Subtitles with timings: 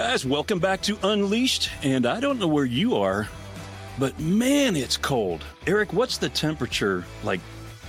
[0.00, 0.24] guys?
[0.24, 1.68] Welcome back to Unleashed.
[1.82, 3.28] And I don't know where you are,
[3.98, 5.44] but man, it's cold.
[5.66, 7.38] Eric, what's the temperature like?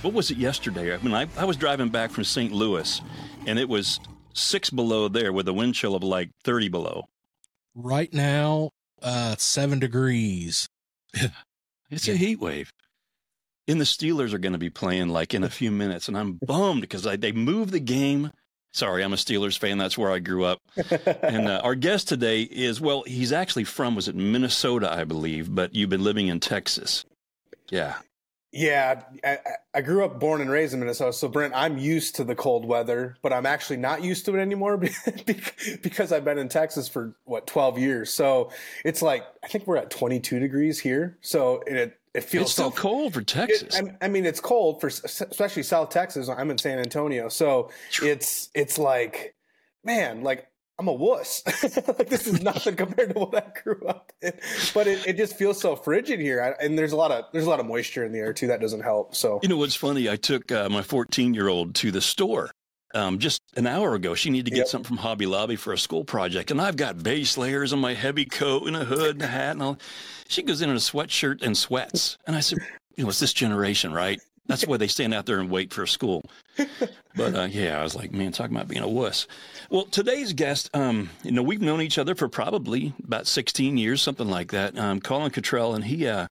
[0.02, 0.94] What was it yesterday?
[0.94, 2.52] I mean, I, I was driving back from St.
[2.52, 3.00] Louis
[3.46, 3.98] and it was
[4.34, 7.04] six below there with a wind chill of like 30 below.
[7.74, 10.68] Right now, uh, seven degrees.
[11.90, 12.74] it's a heat wave.
[13.66, 16.08] And the Steelers are going to be playing like in a few minutes.
[16.08, 18.32] And I'm bummed because they moved the game
[18.72, 19.76] Sorry, I'm a Steelers fan.
[19.76, 20.60] That's where I grew up.
[21.22, 25.54] and uh, our guest today is, well, he's actually from, was it Minnesota, I believe,
[25.54, 27.04] but you've been living in Texas.
[27.68, 27.96] Yeah.
[28.54, 29.38] Yeah, I,
[29.72, 31.14] I, grew up born and raised in Minnesota.
[31.14, 34.42] So, Brent, I'm used to the cold weather, but I'm actually not used to it
[34.42, 34.76] anymore
[35.82, 38.12] because I've been in Texas for what 12 years.
[38.12, 38.50] So
[38.84, 41.16] it's like I think we're at 22 degrees here.
[41.22, 43.78] So it it feels it's so cold for Texas.
[43.78, 46.28] It, I, I, mean, it's cold for especially South Texas.
[46.28, 47.70] I'm in San Antonio, so
[48.02, 49.34] it's it's like,
[49.82, 50.46] man, like
[50.78, 51.42] I'm a wuss.
[51.62, 54.32] like this is nothing compared to what I grew up in.
[54.74, 57.46] But it, it just feels so frigid here, I, and there's a lot of there's
[57.46, 58.46] a lot of moisture in the air too.
[58.46, 59.14] That doesn't help.
[59.14, 60.10] So you know what's funny?
[60.10, 62.50] I took uh, my 14 year old to the store
[62.94, 64.14] um, just an hour ago.
[64.14, 64.68] She needed to get yep.
[64.68, 67.94] something from Hobby Lobby for a school project, and I've got base layers on my
[67.94, 69.78] heavy coat and a hood and a hat and all.
[70.28, 72.58] She goes in in a sweatshirt and sweats, and I said,
[72.96, 74.20] "You know, it's this generation, right?
[74.46, 76.24] That's why they stand out there and wait for school."
[77.14, 79.26] But uh, yeah, I was like, "Man, talking about being a wuss."
[79.70, 84.00] Well, today's guest, um, you know, we've known each other for probably about 16 years,
[84.00, 84.78] something like that.
[84.78, 86.28] Um, Collin Cottrell, and he uh,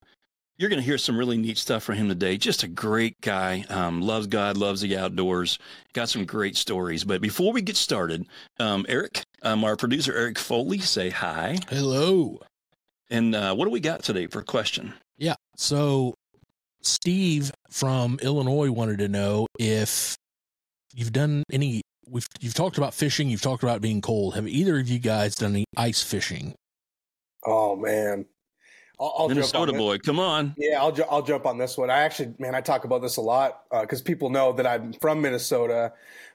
[0.62, 2.38] you're going to hear some really neat stuff from him today.
[2.38, 3.66] Just a great guy.
[3.68, 5.58] Um, loves God, loves the outdoors.
[5.94, 7.04] Got some great stories.
[7.04, 8.28] But before we get started,
[8.60, 11.58] um, Eric, um, our producer, Eric Foley, say hi.
[11.68, 12.40] Hello.
[13.10, 14.94] And uh, what do we got today for a question?
[15.18, 15.34] Yeah.
[15.58, 16.14] So
[16.84, 20.16] Steve from Illinois wanted to know if
[20.94, 21.82] you've done any.
[22.08, 23.30] We've you've talked about fishing.
[23.30, 24.36] You've talked about being cold.
[24.36, 26.54] Have either of you guys done any ice fishing?
[27.48, 28.26] Oh man,
[29.02, 30.54] I'll, I'll Minnesota boy, come on.
[30.58, 31.90] Yeah, I'll ju- I'll jump on this one.
[31.90, 34.94] I actually, man, I talk about this a lot because uh, people know that I'm
[34.94, 35.94] from Minnesota,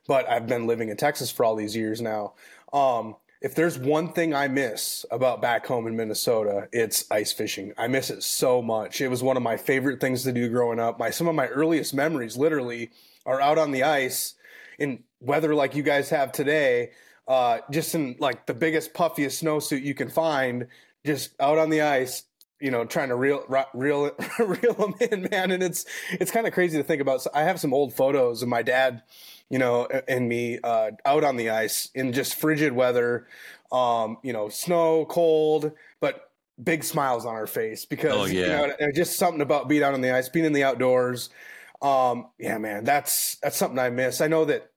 [0.09, 2.35] but I've been living in Texas for all these years now.
[2.73, 7.73] Um, if there's one thing I miss about back home in Minnesota, it's ice fishing.
[7.79, 9.01] I miss it so much.
[9.01, 10.99] It was one of my favorite things to do growing up.
[10.99, 12.91] My some of my earliest memories, literally,
[13.25, 14.35] are out on the ice
[14.81, 16.91] in weather like you guys have today.
[17.29, 20.67] Uh, just in like the biggest, puffiest snowsuit you can find,
[21.05, 22.25] just out on the ice,
[22.61, 23.45] you know, trying to reel,
[23.75, 25.51] reel, reel them in, man.
[25.51, 27.23] And it's, it's kind of crazy to think about.
[27.23, 29.03] So I have some old photos of my dad,
[29.49, 33.27] you know, and me, uh, out on the ice in just frigid weather,
[33.71, 36.31] um, you know, snow, cold, but
[36.63, 38.63] big smiles on our face because, oh, yeah.
[38.63, 41.31] you know, just something about being out on the ice, being in the outdoors.
[41.83, 44.21] Um, yeah, man, that's, that's something I miss.
[44.21, 44.71] I know that,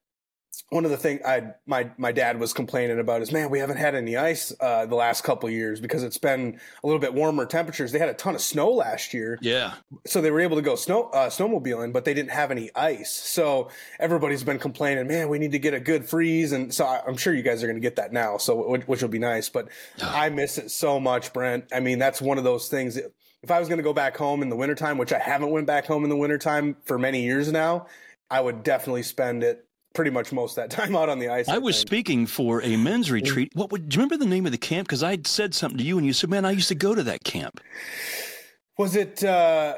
[0.70, 3.76] one of the things I my my dad was complaining about is man we haven't
[3.76, 7.44] had any ice uh, the last couple years because it's been a little bit warmer
[7.44, 7.92] temperatures.
[7.92, 9.74] They had a ton of snow last year, yeah.
[10.06, 13.12] So they were able to go snow uh, snowmobiling, but they didn't have any ice.
[13.12, 17.02] So everybody's been complaining, man, we need to get a good freeze, and so I,
[17.06, 19.48] am sure you guys are going to get that now, so which will be nice.
[19.48, 19.68] But
[20.00, 21.64] I miss it so much, Brent.
[21.74, 22.94] I mean, that's one of those things.
[22.94, 25.50] That, if I was going to go back home in the wintertime, which I haven't
[25.50, 27.86] went back home in the wintertime for many years now,
[28.30, 31.48] I would definitely spend it pretty much most that time out on the ice.
[31.48, 31.88] I, I was think.
[31.88, 33.12] speaking for a men's mm.
[33.12, 33.50] retreat.
[33.54, 34.88] What would do you remember the name of the camp?
[34.88, 37.02] Because I'd said something to you, and you said, "Man, I used to go to
[37.02, 37.60] that camp."
[38.78, 39.76] Was it uh,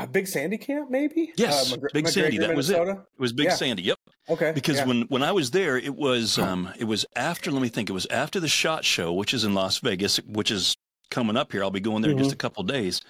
[0.12, 0.90] Big Sandy Camp?
[0.90, 1.32] Maybe.
[1.36, 2.38] Yes, uh, Big Sandy.
[2.38, 2.78] That was it.
[2.80, 3.54] It was Big yeah.
[3.54, 3.82] Sandy.
[3.82, 3.98] Yep.
[4.28, 4.52] Okay.
[4.52, 4.86] Because yeah.
[4.86, 7.50] when when I was there, it was um it was after.
[7.50, 7.90] Let me think.
[7.90, 10.76] It was after the Shot Show, which is in Las Vegas, which is
[11.10, 11.62] coming up here.
[11.62, 12.18] I'll be going there mm-hmm.
[12.18, 12.46] in just mm-hmm.
[12.46, 13.00] a couple days.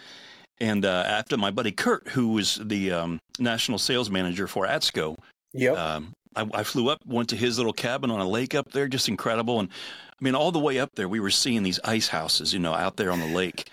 [0.58, 5.16] And uh, after my buddy Kurt, who was the um, national sales manager for ATSCO,
[5.56, 5.76] Yep.
[5.76, 8.88] Um, I, I, flew up, went to his little cabin on a lake up there,
[8.88, 9.58] just incredible.
[9.58, 12.58] And I mean, all the way up there, we were seeing these ice houses, you
[12.58, 13.70] know, out there on the lake.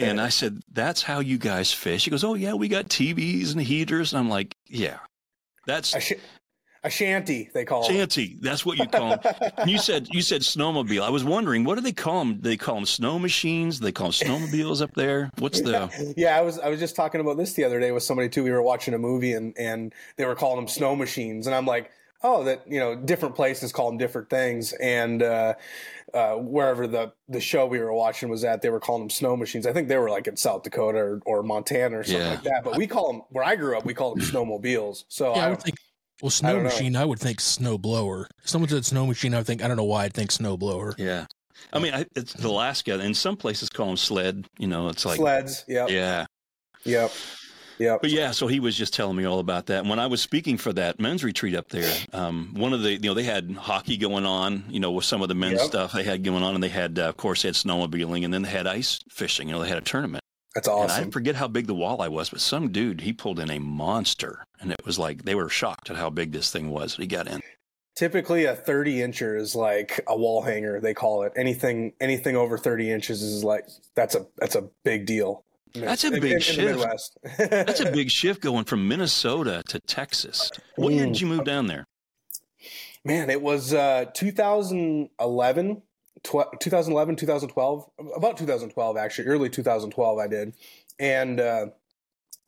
[0.00, 3.52] and I said, "That's how you guys fish." He goes, "Oh yeah, we got TVs
[3.52, 4.98] and heaters." And I'm like, "Yeah,
[5.66, 6.12] that's." I, sh-
[6.82, 8.28] a shanty, they call it shanty.
[8.28, 8.38] Them.
[8.40, 9.34] That's what you call them.
[9.66, 11.02] you said you said snowmobile.
[11.02, 12.40] I was wondering what do they call them?
[12.40, 13.80] They call them snow machines.
[13.80, 15.30] They call them snowmobiles up there.
[15.38, 15.90] What's the?
[15.98, 18.28] Yeah, yeah, I was I was just talking about this the other day with somebody
[18.28, 18.44] too.
[18.44, 21.66] We were watching a movie and and they were calling them snow machines, and I'm
[21.66, 21.90] like,
[22.22, 25.54] oh, that you know, different places call them different things, and uh,
[26.14, 29.36] uh, wherever the the show we were watching was at, they were calling them snow
[29.36, 29.66] machines.
[29.66, 32.30] I think they were like in South Dakota or, or Montana or something yeah.
[32.30, 32.64] like that.
[32.64, 33.84] But we call them where I grew up.
[33.84, 35.04] We call them snowmobiles.
[35.08, 35.76] So yeah, I, I would think
[36.22, 38.28] well, snow I machine, I would think snow blower.
[38.44, 40.94] Someone said snow machine, I would think I don't know why I'd think snow blower.
[40.98, 41.26] Yeah.
[41.72, 44.46] I mean, I, it's the Alaska, and some places call them sled.
[44.58, 45.64] You know, it's like sleds.
[45.68, 45.86] Yeah.
[45.88, 46.26] Yeah.
[46.84, 47.12] Yep.
[47.78, 47.96] Yeah.
[48.00, 49.80] But yeah, so he was just telling me all about that.
[49.80, 52.92] And when I was speaking for that men's retreat up there, um, one of the,
[52.92, 55.66] you know, they had hockey going on, you know, with some of the men's Yep.
[55.66, 56.54] stuff they had going on.
[56.54, 59.48] And they had, uh, of course, they had snowmobiling and then they had ice fishing.
[59.48, 60.22] You know, they had a tournament.
[60.54, 60.82] That's awesome.
[60.82, 61.08] And awesome.
[61.08, 64.44] I forget how big the walleye was, but some dude, he pulled in a monster.
[64.60, 67.08] And it was like, they were shocked at how big this thing was that he
[67.08, 67.40] got in.
[67.96, 70.80] Typically, a 30 incher is like a wall hanger.
[70.80, 71.92] They call it anything.
[72.00, 75.44] Anything over 30 inches is like that's a that's a big deal.
[75.74, 77.18] That's a big in, in shift.
[77.38, 80.50] That's a big shift going from Minnesota to Texas.
[80.76, 81.86] What year did you move down there?
[83.04, 85.82] Man, it was uh, 2011,
[86.22, 90.54] tw- 2011, 2012, about 2012 actually, early 2012 I did.
[90.98, 91.66] And uh,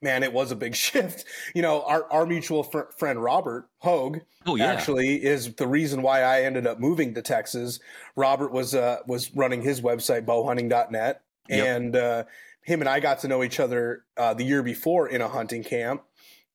[0.02, 1.24] man, it was a big shift.
[1.54, 4.66] You know, our, our mutual fr- friend Robert Hogue Oh, yeah.
[4.66, 7.78] actually is the reason why I ended up moving to Texas.
[8.16, 11.66] Robert was uh, was running his website bowhunting.net Yep.
[11.66, 12.24] and uh,
[12.62, 15.64] him and I got to know each other uh, the year before in a hunting
[15.64, 16.02] camp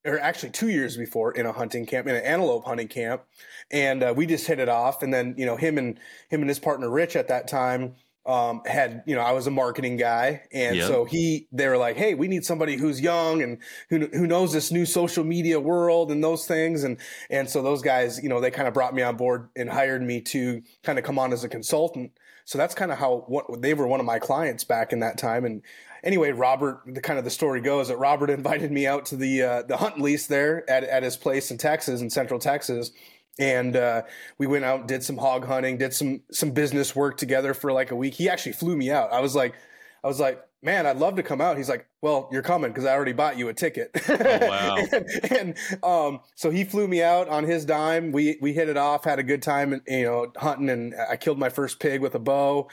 [0.05, 3.23] or actually two years before in a hunting camp in an antelope hunting camp
[3.69, 5.99] and uh, we just hit it off and then you know him and
[6.29, 7.95] him and his partner rich at that time
[8.27, 10.43] um, had you know I was a marketing guy.
[10.51, 10.87] And Yep.
[10.87, 13.59] so he they were like hey we need somebody who's young and
[13.89, 16.83] who who knows this new social media world and those things.
[16.83, 16.97] And
[17.29, 20.03] and so those guys you know they kind of brought me on board and hired
[20.03, 22.11] me to kind of come on as a consultant.
[22.45, 25.17] So that's kind of how what they were one of my clients back in that
[25.17, 25.45] time.
[25.45, 25.61] And
[26.03, 29.41] anyway robert the kind of the story goes that robert invited me out to the
[29.41, 32.91] uh, the hunt lease there at, at his place in texas in central texas
[33.39, 34.01] and uh,
[34.37, 37.91] we went out did some hog hunting did some some business work together for like
[37.91, 38.13] a week.
[38.13, 39.11] He actually flew me out.
[39.11, 39.55] I was like
[40.03, 42.85] i was like man i'd love to come out he's like well you're coming because
[42.85, 44.17] i already bought you a ticket Oh,
[44.47, 44.75] wow.
[44.77, 48.77] and, and um, so he flew me out on his dime we we hit it
[48.77, 52.01] off had a good time and you know hunting and i killed my first pig
[52.01, 52.67] with a bow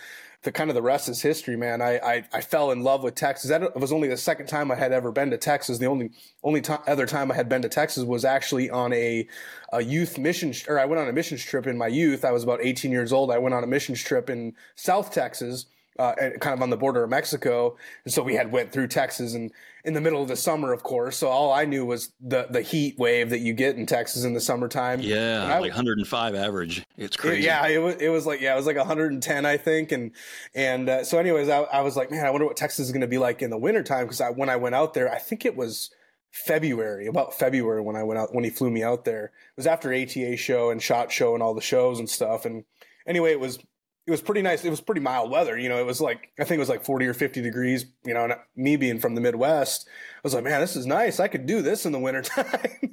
[0.44, 1.80] the kind of the rest is history, man.
[1.80, 3.48] I, I, I fell in love with Texas.
[3.48, 5.78] That was only the second time I had ever been to Texas.
[5.78, 6.10] The only
[6.42, 9.26] only ti other time I had been to Texas was actually on a,
[9.72, 12.24] a youth mission, or I went on a missions trip in my youth.
[12.24, 13.30] I was about 18 years old.
[13.30, 15.64] I went on a missions trip in South Texas,
[15.98, 17.76] uh, kind of on the border of Mexico.
[18.04, 19.52] And so we had went through Texas and
[19.84, 21.16] in the middle of the summer, of course.
[21.18, 24.32] So all I knew was the the heat wave that you get in Texas in
[24.34, 25.00] the summertime.
[25.00, 26.84] Yeah, I- like 105 average.
[26.96, 27.42] It's it- crazy.
[27.46, 30.10] yeah, it was it was like yeah, it was like 110, I think, and
[30.54, 33.02] and uh, so anyways, I, I was like, man, I wonder what Texas is going
[33.02, 35.44] to be like in the wintertime because I, when I went out there, I think
[35.44, 35.90] it was
[36.32, 39.26] February, about February when I went out when he flew me out there.
[39.26, 42.44] It was after ATA show and Shot Show and all the shows and stuff.
[42.44, 42.64] And
[43.06, 43.58] anyway, it was
[44.06, 44.64] it was pretty nice.
[44.64, 45.56] It was pretty mild weather.
[45.58, 47.86] You know, it was like I think it was like 40 or 50 degrees.
[48.04, 51.20] You know, and me being from the Midwest, I was like, man, this is nice.
[51.20, 52.46] I could do this in the wintertime.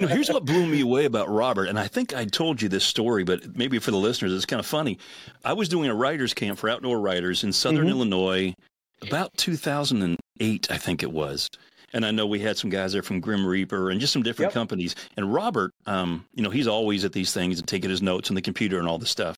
[0.00, 2.68] You know, here's what blew me away about Robert, and I think I told you
[2.68, 4.98] this story, but maybe for the listeners, it's kind of funny.
[5.44, 7.90] I was doing a writers camp for outdoor writers in Southern Mhm.
[7.90, 8.54] Illinois
[9.02, 11.48] about 2008, I think it was.
[11.92, 14.50] And I know we had some guys there from Grim Reaper and just some different
[14.50, 14.54] Yep.
[14.54, 14.94] companies.
[15.16, 18.34] And Robert, um, you know, he's always at these things and taking his notes on
[18.34, 19.36] the computer and all this stuff.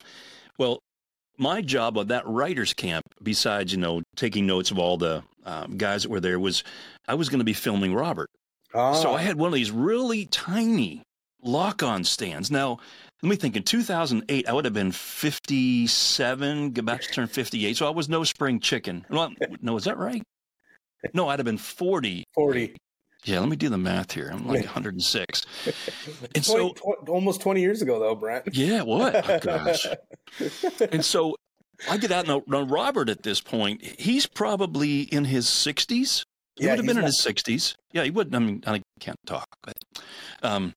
[0.59, 0.81] Well,
[1.41, 5.77] my job of that writers camp, besides you know taking notes of all the um,
[5.79, 6.63] guys that were there, was
[7.09, 8.29] I was going to be filming Robert.
[8.73, 11.03] So Ah, I had one of these really tiny
[11.43, 12.51] lock-on stands.
[12.51, 12.79] Now,
[13.23, 13.57] let me think.
[13.57, 17.77] In 2008, I would have been 57, about to turn 58.
[17.77, 19.05] So I was no spring chicken.
[19.11, 20.23] Well, no, is that right?
[21.15, 22.25] No, I'd have been 40.
[22.35, 22.77] 40.
[23.25, 24.31] Yeah, let me do the math here.
[24.33, 25.47] I'm like 106.
[26.35, 28.55] And so, tw- almost 20 years ago, though, Brent.
[28.55, 29.29] yeah, what?
[29.29, 29.87] Oh, gosh.
[30.93, 31.37] And so
[31.89, 36.25] I get out now, now Robert at this point, he's probably in his 60s.
[36.57, 37.75] He Yeah, would have been in his 60s.
[37.93, 38.35] Yeah, he wouldn't.
[38.35, 39.77] I mean, I can't talk, but
[40.43, 40.73] um,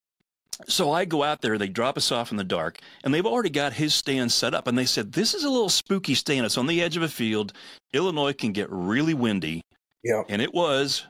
[0.67, 1.57] so I go out there.
[1.57, 4.67] They drop us off in the dark, and they've already got his stand set up.
[4.67, 6.45] And they said, "This is a little spooky stand.
[6.45, 7.51] It's on the edge of a field.
[7.91, 9.61] Illinois can get really windy,
[10.03, 10.23] Yeah.
[10.29, 11.05] and it was."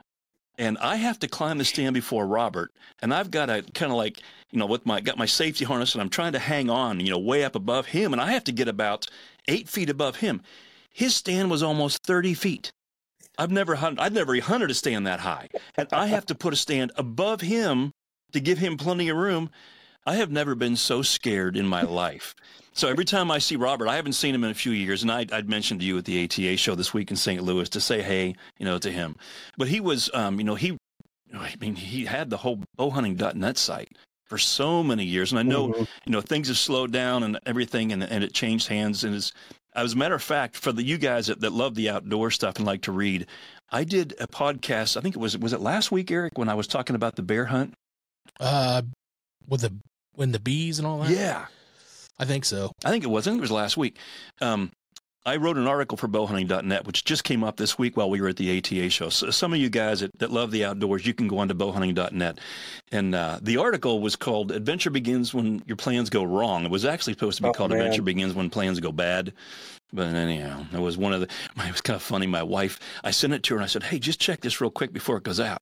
[0.58, 3.98] And I have to climb the stand before Robert, and I've got to kind of
[3.98, 7.00] like, you know, with my got my safety harness, and I'm trying to hang on,
[7.00, 9.08] you know, way up above him, and I have to get about
[9.48, 10.42] eight feet above him.
[10.92, 12.72] His stand was almost thirty feet.
[13.38, 14.00] I've never hunted.
[14.00, 17.42] I've never hunted a stand that high, and I have to put a stand above
[17.42, 17.92] him
[18.32, 19.50] to give him plenty of room.
[20.06, 22.36] I have never been so scared in my life.
[22.74, 25.12] So every time I see Robert, I haven't seen him in a few years, and
[25.12, 27.42] I, I'd mentioned to you at the ATA show this week in St.
[27.44, 29.16] Louis to say hey, you know, to him.
[29.58, 30.76] But he was, um, you know, he,
[31.34, 33.90] I mean, he had the whole bowhunting.net site
[34.26, 35.88] for so many years, and I know, Mhm.
[36.06, 39.32] you know, things have slowed down and everything, and and it changed hands, and it's.
[39.76, 42.58] As a matter of fact, for the you guys that, that love the outdoor stuff
[42.58, 43.26] and like to read,
[43.72, 44.98] I did a podcast.
[44.98, 47.24] I think it was was it last week, Eric, when I was talking about the
[47.24, 47.74] bear hunt.
[48.40, 48.84] Uh,
[49.48, 49.74] with the
[50.16, 51.12] when the bees and all that.
[51.12, 51.46] Yeah,
[52.20, 52.72] I think so.
[52.84, 53.28] I think it was.
[53.28, 53.98] I think it was last week.
[54.42, 54.72] Um,
[55.26, 58.28] I wrote an article for bowhunting.net, which just came up this week while we were
[58.28, 59.08] at the ATA show.
[59.08, 61.56] So some of you guys that, that love the outdoors, you can go on to
[61.56, 62.40] bowhunting.net.
[62.92, 66.66] And uh, the article was called Adventure Begins When Your Plans Go Wrong.
[66.66, 67.80] It was actually supposed to be oh, called man.
[67.80, 69.32] Adventure Begins When Plans Go Bad.
[69.94, 72.26] But anyhow, it was one of the, it was kind of funny.
[72.26, 74.72] My wife, I sent it to her and I said, Hey, just check this real
[74.72, 75.62] quick before it goes out.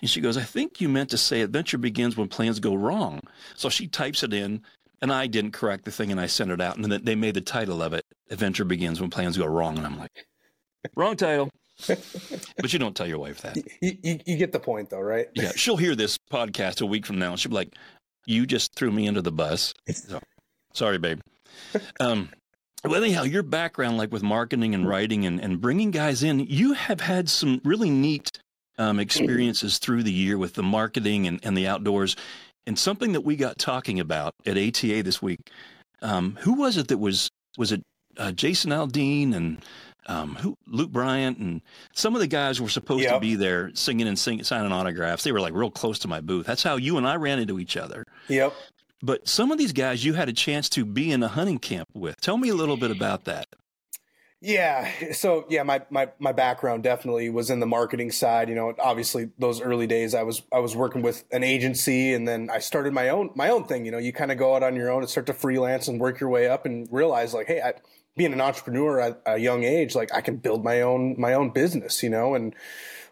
[0.00, 3.20] And she goes, I think you meant to say adventure begins when plans go wrong.
[3.54, 4.62] So she types it in
[5.02, 6.76] and I didn't correct the thing and I sent it out.
[6.76, 9.78] And then they made the title of it Adventure Begins When Plans Go Wrong.
[9.78, 10.26] And I'm like,
[10.94, 11.48] wrong title.
[11.86, 13.56] but you don't tell your wife that.
[13.56, 15.28] You, you, you, get the point, though, right?
[15.34, 15.52] Yeah.
[15.56, 17.74] She'll hear this podcast a week from now and she'll be like,
[18.26, 19.72] You just threw me under the bus.
[19.90, 20.20] So,
[20.74, 21.20] sorry, babe.
[21.98, 22.28] Um,
[22.84, 26.72] well, anyhow, your background, like with marketing and writing and, and bringing guys in, you
[26.72, 28.38] have had some really neat
[28.78, 32.16] um, experiences through the year with the marketing and, and the outdoors.
[32.66, 35.40] And something that we got talking about at ATA this week,
[36.02, 37.82] um, who was it that was, was it
[38.16, 39.62] uh, Jason Aldean and
[40.06, 41.60] um, who, Luke Bryant and
[41.94, 43.14] some of the guys were supposed yep.
[43.14, 45.24] to be there singing and singing, signing autographs.
[45.24, 46.46] They were like real close to my booth.
[46.46, 48.04] That's how you and I ran into each other.
[48.28, 48.54] Yep.
[49.02, 51.88] But some of these guys you had a chance to be in a hunting camp
[51.94, 52.20] with.
[52.20, 53.48] Tell me a little bit about that.
[54.42, 54.90] Yeah.
[55.12, 58.48] So yeah, my, my, my background definitely was in the marketing side.
[58.48, 62.26] You know, obviously those early days I was, I was working with an agency and
[62.26, 63.84] then I started my own, my own thing.
[63.84, 66.00] You know, you kind of go out on your own and start to freelance and
[66.00, 67.74] work your way up and realize like, Hey, I,
[68.16, 71.50] being an entrepreneur at a young age, like I can build my own, my own
[71.50, 72.54] business, you know, and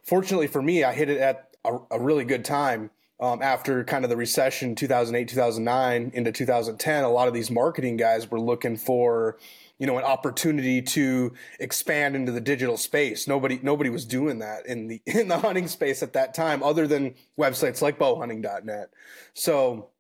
[0.03, 2.91] fortunately for me, I hit it at a, a really good time.
[3.21, 7.97] Um, after kind of the recession 2008 2009 into 2010 a lot of these marketing
[7.97, 9.39] guys were looking for
[9.79, 13.29] you know, an opportunity to expand into the digital space.
[13.29, 16.87] Nobody, nobody was doing that in the, in the hunting space at that time other
[16.87, 18.91] than websites like bowhunting.net.
[19.35, 19.91] So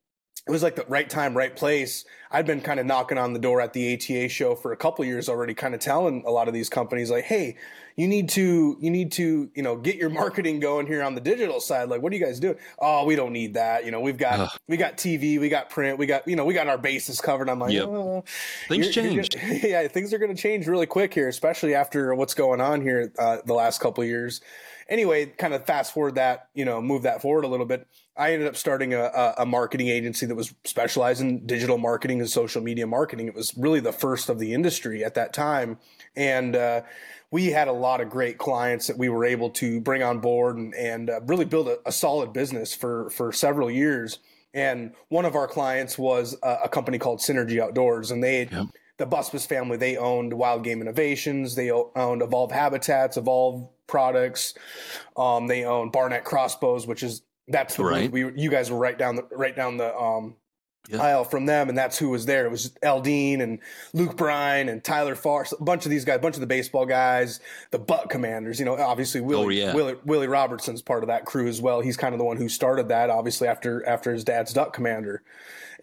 [0.48, 2.04] it was like the right time, right place.
[2.30, 5.04] I'd been kind of knocking on the door at the ATA show for a couple
[5.04, 7.56] years already, kind of telling a lot of these companies like, "Hey,
[7.98, 11.20] you need to you need to you know get your marketing going here on the
[11.20, 11.88] digital side.
[11.88, 12.56] Like what are you guys doing?
[12.78, 13.84] Oh we don't need that.
[13.84, 14.50] You know we've got Ugh.
[14.68, 17.50] we got tv we got print we got you know we got our bases covered.
[17.50, 17.88] I'm like yep.
[17.88, 18.24] oh,
[18.68, 19.28] things change.
[19.64, 23.12] yeah things are going to change really quick here especially after what's going on here
[23.18, 24.42] uh, the last couple years.
[24.88, 28.32] Anyway kind of fast forward that you know move that forward a little bit I
[28.32, 32.60] ended up starting a, a, marketing agency that was specialized in digital marketing and social
[32.60, 33.28] media marketing.
[33.28, 35.78] It was really the first of the industry at that time.
[36.16, 36.82] And uh,
[37.30, 40.56] we had a lot of great clients that we were able to bring on board
[40.56, 44.18] and, and uh, really build a, a, solid business for, for several years.
[44.52, 48.66] And one of our clients was a, a company called Synergy Outdoors, and they, yep.
[48.96, 54.54] the Busbus family, they owned Wild Game Innovations, they owned Evolve Habitats, Evolve Products,
[55.16, 58.10] um, they owned Barnett Crossbows, which is that's the right.
[58.10, 60.34] we you guys were right down the right down the um,
[60.88, 61.00] yep.
[61.00, 62.46] aisle from them, and that's who was there.
[62.46, 63.58] It was Aldean and
[63.92, 66.86] Luke Bryan and Tyler Farr, a bunch of these guys, a bunch of the baseball
[66.86, 67.40] guys,
[67.70, 68.58] the Buck Commanders.
[68.58, 69.74] You know, obviously Willie, oh, yeah.
[69.74, 71.80] Willie, Willie Robertson's part of that crew as well.
[71.80, 75.22] He's kind of the one who started that, obviously after after his dad's Duck Commander,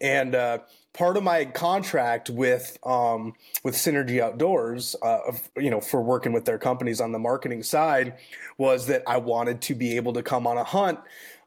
[0.00, 0.58] and uh,
[0.92, 6.44] part of my contract with um, with Synergy Outdoors, uh, you know, for working with
[6.44, 8.14] their companies on the marketing side,
[8.58, 10.98] was that I wanted to be able to come on a hunt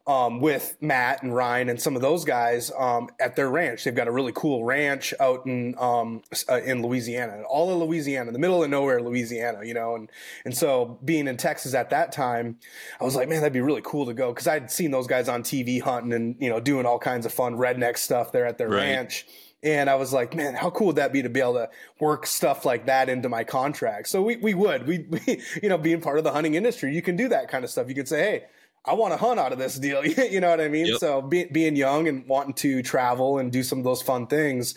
[0.10, 3.84] um, with Matt and Ryan and some of those guys um, at their ranch.
[3.84, 8.32] They've got a really cool ranch out in um, uh, in Louisiana, all of Louisiana,
[8.32, 9.64] the middle of nowhere, Louisiana.
[9.64, 10.10] You know, and
[10.46, 12.58] and so being in Texas at that time,
[13.00, 15.30] I was like, man, that'd be really cool to go because I'd seen those guys
[15.30, 18.58] on TV hunting and you know doing all kinds of fun redneck stuff there at
[18.58, 18.78] their right.
[18.78, 19.28] ranch.
[19.62, 22.26] And I was like, man, how cool would that be to be able to work
[22.26, 24.08] stuff like that into my contract?
[24.08, 27.02] So we, we would, we, we, you know, being part of the hunting industry, you
[27.02, 27.90] can do that kind of stuff.
[27.90, 28.46] You can say, Hey,
[28.86, 30.06] I want to hunt out of this deal.
[30.06, 30.88] you know what I mean?
[30.88, 31.00] Yep.
[31.00, 34.76] So be, being young and wanting to travel and do some of those fun things,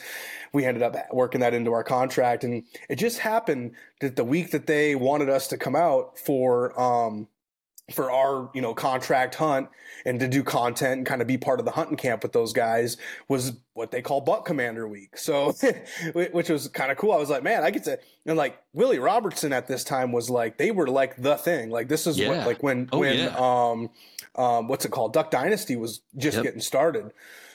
[0.52, 2.44] we ended up working that into our contract.
[2.44, 6.78] And it just happened that the week that they wanted us to come out for,
[6.80, 7.28] um,
[7.92, 9.68] for our you know contract hunt
[10.04, 12.52] and to do content and kind of be part of the hunting camp with those
[12.52, 12.96] guys
[13.28, 15.52] was what they call buck commander week so
[16.12, 18.98] which was kind of cool i was like man i get to and like willie
[18.98, 22.28] robertson at this time was like they were like the thing like this is yeah.
[22.28, 23.36] what like when oh, when yeah.
[23.36, 23.90] um
[24.36, 26.44] um what's it called duck dynasty was just yep.
[26.44, 27.12] getting started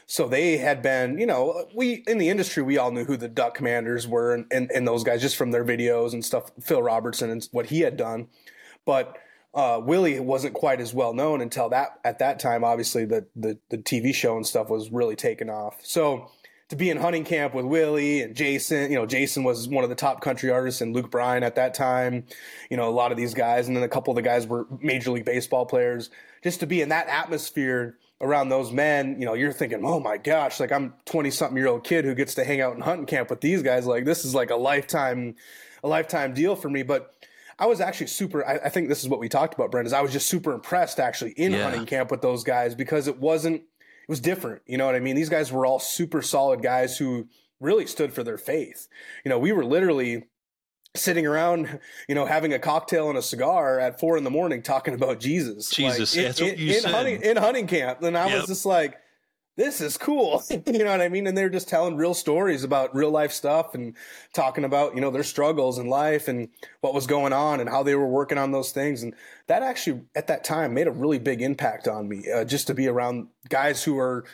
[0.09, 3.27] so they had been, you know, we in the industry we all knew who the
[3.27, 6.49] Duck Commanders were and, and, and those guys just from their videos and stuff.
[6.61, 8.27] Phil Robertson and what he had done,
[8.85, 9.17] but
[9.53, 12.63] uh, Willie wasn't quite as well known until that at that time.
[12.63, 15.77] Obviously, the, the the TV show and stuff was really taken off.
[15.81, 16.29] So
[16.69, 19.89] to be in hunting camp with Willie and Jason, you know, Jason was one of
[19.89, 22.25] the top country artists and Luke Bryan at that time.
[22.69, 24.67] You know, a lot of these guys, and then a couple of the guys were
[24.81, 26.09] Major League Baseball players.
[26.43, 30.17] Just to be in that atmosphere around those men, you know, you're thinking, oh my
[30.17, 33.05] gosh, like I'm 20 something year old kid who gets to hang out in hunting
[33.05, 33.85] camp with these guys.
[33.85, 35.35] Like this is like a lifetime
[35.83, 36.83] a lifetime deal for me.
[36.83, 37.13] But
[37.59, 38.45] I was actually super.
[38.45, 39.87] I, I think this is what we talked about, Brent.
[39.87, 41.63] Is I was just super impressed actually in Yeah.
[41.63, 43.55] hunting camp with those guys because it wasn't.
[43.61, 44.61] It was different.
[44.67, 45.15] You know what I mean?
[45.15, 47.27] These guys were all super solid guys who
[47.59, 48.87] really stood for their faith.
[49.25, 50.25] You know, we were literally
[50.95, 54.61] sitting around, you know, having a cocktail and a cigar at four in the morning
[54.61, 55.69] talking about Jesus.
[55.71, 56.93] Jesus, in, that's what in, you in said.
[56.93, 58.01] hunting in hunting camp.
[58.01, 58.37] And I Yep.
[58.39, 58.97] was just like,
[59.57, 60.43] this is cool.
[60.49, 61.27] you know what I mean?
[61.27, 63.95] And they're just telling real stories about real life stuff and
[64.33, 66.49] talking about, you know, their struggles in life and
[66.81, 69.03] what was going on and how they were working on those things.
[69.03, 69.13] And
[69.47, 72.75] that actually, at that time, made a really big impact on me uh, just to
[72.75, 74.25] be around guys who are,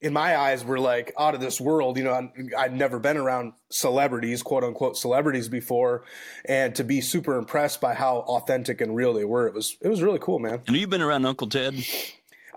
[0.00, 1.98] in my eyes, were like out of this world.
[1.98, 6.04] You know, I'd never been around celebrities, quote unquote celebrities before.
[6.44, 9.88] And to be super impressed by how authentic and real they were, it was, it
[9.88, 10.62] was really cool, man.
[10.68, 11.84] And you've been around Uncle Ted?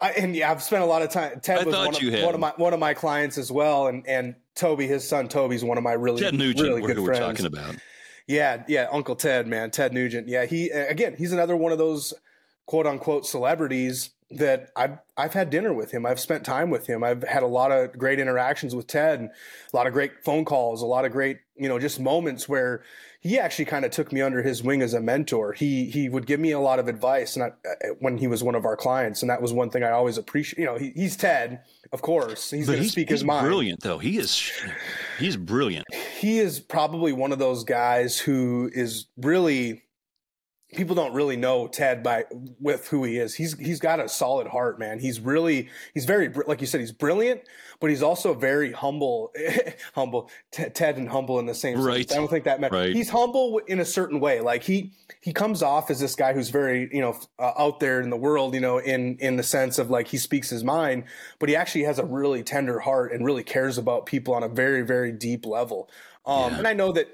[0.02, 1.40] I, and yeah, I've spent a lot of time.
[1.42, 4.06] Ted I was one of, one of my one of my clients as well, and
[4.08, 7.16] and Toby, his son Toby's one of my really Ted Nugent, really who good we're
[7.16, 7.40] friends.
[7.40, 7.76] talking about.
[8.28, 10.28] Yeah, yeah, Uncle Ted, man, Ted Nugent.
[10.28, 12.14] Yeah, he again, he's another one of those
[12.66, 16.06] quote unquote celebrities that I've I've had dinner with him.
[16.06, 17.04] I've spent time with him.
[17.04, 19.30] I've had a lot of great interactions with Ted, and
[19.72, 22.84] a lot of great phone calls, a lot of great you know just moments where
[23.22, 25.54] he actually kind of took me under his wing as a mentor.
[25.54, 28.44] He he would give me a lot of advice, and I, uh, when he was
[28.44, 30.60] one of our clients, and that was one thing I always appreciate.
[30.60, 31.62] You know, he, he's Ted,
[31.94, 32.50] of course.
[32.50, 34.00] He's going to speak he's his mind brilliant, though.
[34.00, 34.52] He is,
[35.20, 35.86] he's brilliant.
[36.20, 39.84] he is probably one of those guys who is really
[40.74, 42.26] people don't really know Ted by
[42.60, 43.36] with who he is.
[43.36, 45.00] He's he's got a solid heart, man.
[45.00, 47.42] He's really he's very like you said he's brilliant,
[47.80, 49.34] but he's also very humble
[49.94, 52.08] humble T- Ted and humble in the same Right.
[52.08, 52.14] sense.
[52.14, 52.78] I don't think that matters.
[52.80, 52.96] Right.
[52.96, 54.40] he's humble in a certain way.
[54.40, 58.02] Like he he comes off as this guy who's very, you know, uh, out there
[58.02, 61.04] in the world, you know, in in the sense of like he speaks his mind,
[61.40, 64.50] but he actually has a really tender heart and really cares about people on a
[64.50, 65.90] very very deep level.
[66.26, 66.58] Um Yeah.
[66.60, 67.08] and I know that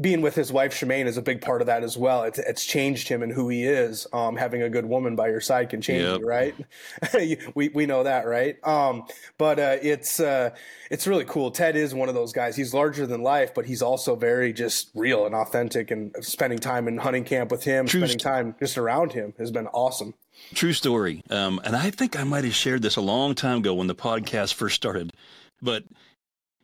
[0.00, 2.22] being with his wife Shemane is a big part of that as well.
[2.22, 4.06] It's it's changed him and who he is.
[4.12, 6.20] Um, having a good woman by your side can change Yep.
[6.20, 6.54] you, right?
[7.54, 8.56] we we know that, right?
[8.66, 9.04] Um,
[9.36, 10.50] but uh, it's uh,
[10.90, 11.50] it's really cool.
[11.50, 12.56] Ted is one of those guys.
[12.56, 15.90] He's larger than life, but he's also very just real and authentic.
[15.90, 19.50] And spending time in hunting camp with him, True spending time just around him, has
[19.50, 20.14] been awesome.
[20.54, 21.22] True story.
[21.28, 23.94] Um, and I think I might have shared this a long time ago when the
[23.94, 25.12] podcast first started.
[25.60, 25.84] But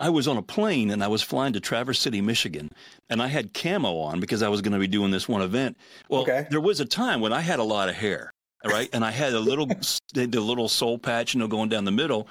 [0.01, 2.71] I was on a plane and I was flying to Traverse City, Michigan,
[3.11, 5.77] and I had camo on because I was going to be doing this one event.
[6.09, 6.47] Well, Okay.
[6.51, 8.33] there was a time when I had a lot of hair,
[8.65, 8.89] right?
[8.93, 9.67] And I had a little,
[10.15, 12.29] the little soul patch, you know, going down the middle.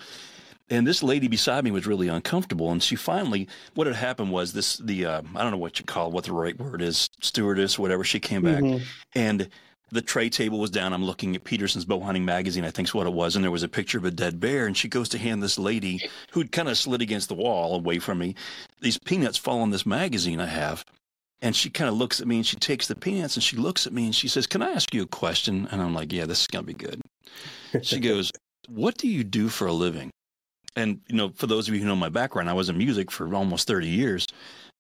[0.70, 2.72] And this lady beside me was really uncomfortable.
[2.72, 5.86] And she finally, what had happened was this, the, uh, I don't know what you
[5.86, 8.04] call it, what the right word is, stewardess, whatever.
[8.04, 8.64] She came back
[9.16, 9.50] and
[9.90, 10.94] the tray table was down.
[10.94, 13.64] I'm looking at Petersen's Bow Hunting Magazine, I think's what it was, and there was
[13.64, 14.68] a picture of a dead bear.
[14.68, 18.00] And she goes to hand this lady who'd kind of slid against the wall away
[18.00, 18.36] from me.
[18.82, 20.84] These peanuts fall on this magazine I have.
[21.42, 23.86] And she kind of looks at me and she takes the peanuts and she looks
[23.86, 25.68] at me and she says, Can I ask you a question?
[25.72, 27.02] And I'm like, Yeah, this is going to be good.
[27.84, 28.32] She goes,
[28.68, 30.10] What do you do for a living?
[30.76, 33.12] And, you know, for those of you who know my background, I was in music
[33.12, 34.26] for almost 30 years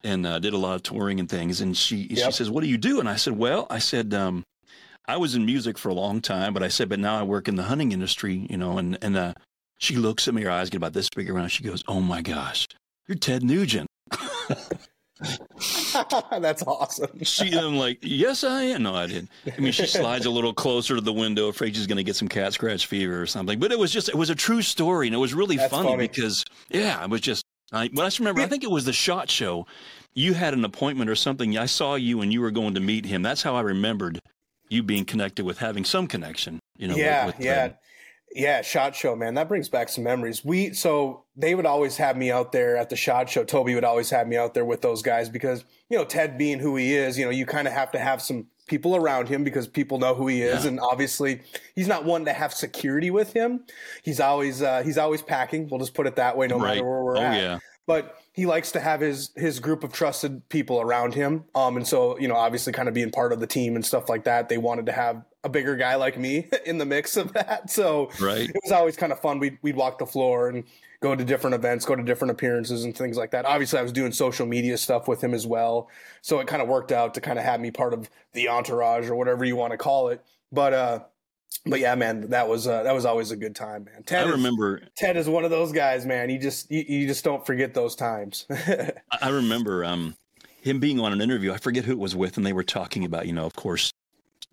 [0.03, 1.61] and uh, did a lot of touring and things.
[1.61, 2.99] And she, she says, What do you do?
[2.99, 4.43] And I said, Well, I said, um,
[5.07, 7.47] I was in music for a long time, but I said, but now I work
[7.47, 9.33] in the hunting industry, you know, and, and, uh,
[9.77, 11.49] she looks at me, her eyes get about this big around.
[11.49, 12.67] She goes, Oh my gosh,
[13.07, 13.87] you're Ted Nugent.
[16.31, 17.23] That's awesome.
[17.23, 18.83] She, I'm like, Yes, I am.
[18.83, 19.29] No, I didn't.
[19.55, 22.15] I mean, she slides a little closer to the window, afraid she's going to get
[22.15, 23.59] some cat scratch fever or something.
[23.59, 25.07] But it was just, it was a true story.
[25.07, 26.07] And it was really funny, funny.
[26.07, 28.93] because, yeah, it was just, I, when I just remember, I think it was the
[28.93, 29.67] shot show.
[30.15, 31.57] You had an appointment or something.
[31.57, 33.21] I saw you and you were going to meet him.
[33.21, 34.19] That's how I remembered
[34.69, 37.77] you being connected with having some connection, you know, yeah, with, yeah, Ted.
[38.33, 38.61] yeah.
[38.61, 39.33] Shot show, man.
[39.35, 40.43] That brings back some memories.
[40.43, 43.43] We so they would always have me out there at the shot show.
[43.43, 46.59] Toby would always have me out there with those guys because you know Ted being
[46.59, 49.45] who he is, you know, you kind of have to have some people around him
[49.45, 50.71] because people know who he is, Yeah.
[50.71, 51.39] and obviously
[51.73, 53.63] he's not one to have security with him.
[54.03, 55.69] He's always uh, he's always packing.
[55.69, 56.75] We'll just put it that way, no Right.
[56.75, 57.59] matter where we're Oh, at yeah.
[57.85, 61.45] but he likes to have his his group of trusted people around him.
[61.55, 64.09] Um, and so you know, obviously, kind of being part of the team and stuff
[64.09, 67.33] like that, they wanted to have a bigger guy like me in the mix of
[67.33, 67.71] that.
[67.71, 68.47] So Right.
[68.47, 69.39] it was always kind of fun.
[69.39, 70.65] We'd we'd walk the floor and
[71.01, 73.45] go to different events, go to different appearances and things like that.
[73.45, 75.89] Obviously, I was doing social media stuff with him as well,
[76.21, 79.09] so it kind of worked out to kind of have me part of the entourage
[79.09, 80.23] or whatever you want to call it.
[80.51, 80.99] But uh,
[81.65, 84.03] but yeah, man, that was uh, that was always a good time, man.
[84.03, 86.29] Ted I is- remember, Ted is one of those guys, man.
[86.29, 88.45] You just you, you just don't forget those times.
[89.21, 90.15] I remember um,
[90.61, 91.51] him being on an interview.
[91.53, 93.91] I forget who it was with, and they were talking about, you know, of course,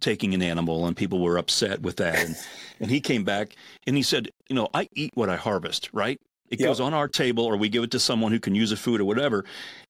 [0.01, 2.19] taking an animal, and people were upset with that.
[2.25, 2.37] And,
[2.81, 3.55] and he came back
[3.87, 6.19] and he said, you know, I eat what I harvest, right?
[6.51, 6.69] It Yep.
[6.69, 9.01] goes on our table, or we give it to someone who can use the food
[9.01, 9.45] or whatever.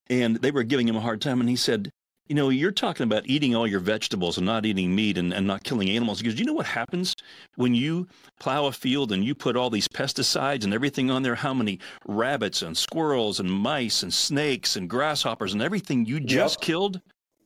[0.09, 1.90] And they were giving him a hard time, and he said,
[2.27, 5.47] you know, you're talking about eating all your vegetables and not eating meat and, and
[5.47, 6.23] not killing animals.
[6.23, 7.15] Because you know what happens
[7.57, 8.09] when you
[8.41, 11.35] plow a field and you put all these pesticides and everything on there?
[11.35, 16.61] How many rabbits and squirrels and mice and snakes and grasshoppers and everything you just
[16.61, 16.67] yep.
[16.67, 17.01] killed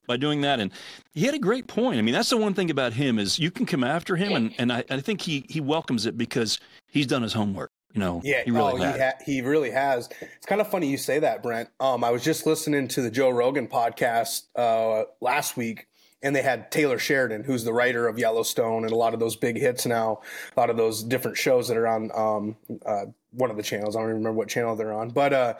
[0.06, 0.60] by doing that?
[0.60, 0.70] And
[1.12, 1.98] he had a great point.
[1.98, 4.54] I mean, that's the one thing about him is you can come after him, and,
[4.58, 7.72] and I, I think he, he welcomes it because he's done his homework.
[7.98, 10.08] You know, yeah, he really, oh, he, ha- he, really has.
[10.20, 11.68] It's kind of funny you say that, Brent.
[11.80, 15.88] Um, I was just listening to the Joe Rogan podcast uh, last week,
[16.22, 19.34] and they had Taylor Sheridan, who's the writer of Yellowstone and a lot of those
[19.34, 20.20] big hits now,
[20.56, 22.56] a lot of those different shows that are on um,
[22.86, 23.96] uh, one of the channels.
[23.96, 25.54] I don't even remember what channel they're on, but uh,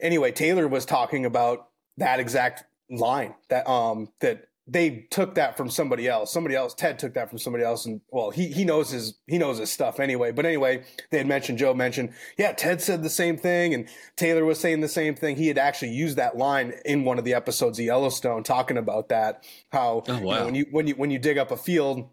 [0.00, 5.68] anyway, Taylor was talking about that exact line that um that they took that from
[5.68, 6.32] somebody else.
[6.32, 9.38] Somebody else, Ted took that from somebody else, and well, he he knows his he
[9.38, 10.30] knows his stuff anyway.
[10.30, 14.44] But anyway, they had mentioned Joe mentioned, yeah, Ted said the same thing, and Taylor
[14.44, 15.36] was saying the same thing.
[15.36, 19.08] He had actually used that line in one of the episodes of Yellowstone, talking about
[19.08, 20.20] that how oh, wow.
[20.20, 22.08] you know, when you when you when you dig up a field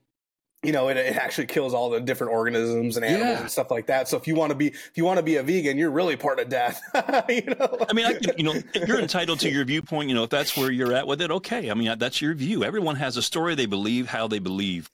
[0.61, 3.41] you know, it, it actually kills all the different organisms and animals yeah.
[3.41, 4.09] and stuff like that.
[4.09, 6.17] So if you want to be, if you want to be a vegan, you're really
[6.17, 6.81] part of death.
[7.29, 7.77] you know?
[7.89, 10.09] I mean, I can, you know, you're entitled to your viewpoint.
[10.09, 11.71] You know, if that's where you're at with it, okay.
[11.71, 12.63] I mean, that's your view.
[12.63, 14.89] Everyone has a story they believe, how they believe.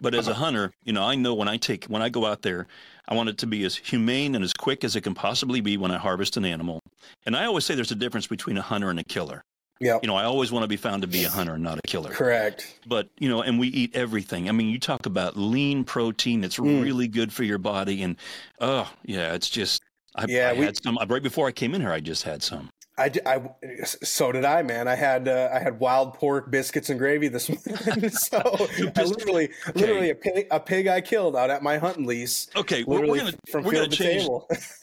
[0.00, 2.42] But as a hunter, you know, I know when I take, when I go out
[2.42, 2.66] there,
[3.06, 5.76] I want it to be as humane and as quick as it can possibly be
[5.76, 6.80] when I harvest an animal.
[7.24, 9.44] And I always say there's a difference between a hunter and a killer.
[9.80, 9.98] Yeah.
[10.02, 12.10] You know, I always want to be found to be a hunter, not a killer.
[12.10, 12.78] Correct.
[12.86, 14.48] But, you know, and we eat everything.
[14.48, 16.82] I mean, you talk about lean protein that's mm.
[16.82, 18.02] really good for your body.
[18.02, 18.16] And,
[18.60, 19.82] oh, yeah, it's just,
[20.14, 21.90] I, yeah, I we, had some right before I came in here.
[21.90, 22.70] I just had some.
[22.96, 23.42] I, I,
[23.84, 24.86] so did I, man.
[24.86, 27.48] I had uh, I had wild pork biscuits and gravy this
[27.86, 28.08] morning.
[28.10, 29.80] so I literally, okay.
[29.80, 32.48] literally a pig, a pig I killed out at my hunting lease.
[32.54, 34.28] Okay, we're, we're gonna we're gonna change.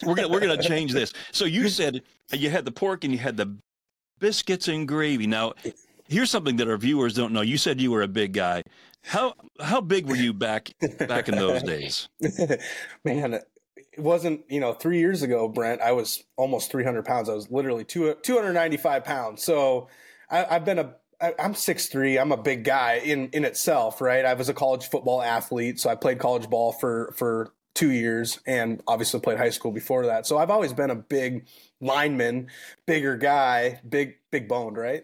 [0.04, 1.14] we're gonna we're gonna change this.
[1.32, 2.02] So you said
[2.34, 3.56] you had the pork and you had the
[4.22, 5.28] biscuits and gravy.
[5.28, 5.54] Now,
[6.08, 7.42] here's something that our viewers don't know.
[7.42, 8.64] You said you were a big guy.
[9.04, 12.08] How how big were you back back in those days?
[13.04, 13.44] Man, it
[13.98, 15.82] wasn't you know three years ago, Brent.
[15.82, 17.28] I was almost 300 pounds.
[17.28, 19.44] I was literally two, 295 pounds.
[19.44, 19.90] So
[20.30, 20.96] I, I've been a
[21.40, 22.18] I'm six three.
[22.18, 24.26] I'm a big guy in in itself, right?
[24.26, 28.40] I was a college football athlete, so I played college ball for for two years,
[28.46, 30.26] and obviously played high school before that.
[30.28, 31.46] So I've always been a big
[31.82, 32.48] lineman,
[32.86, 35.04] bigger guy, big big boned, right?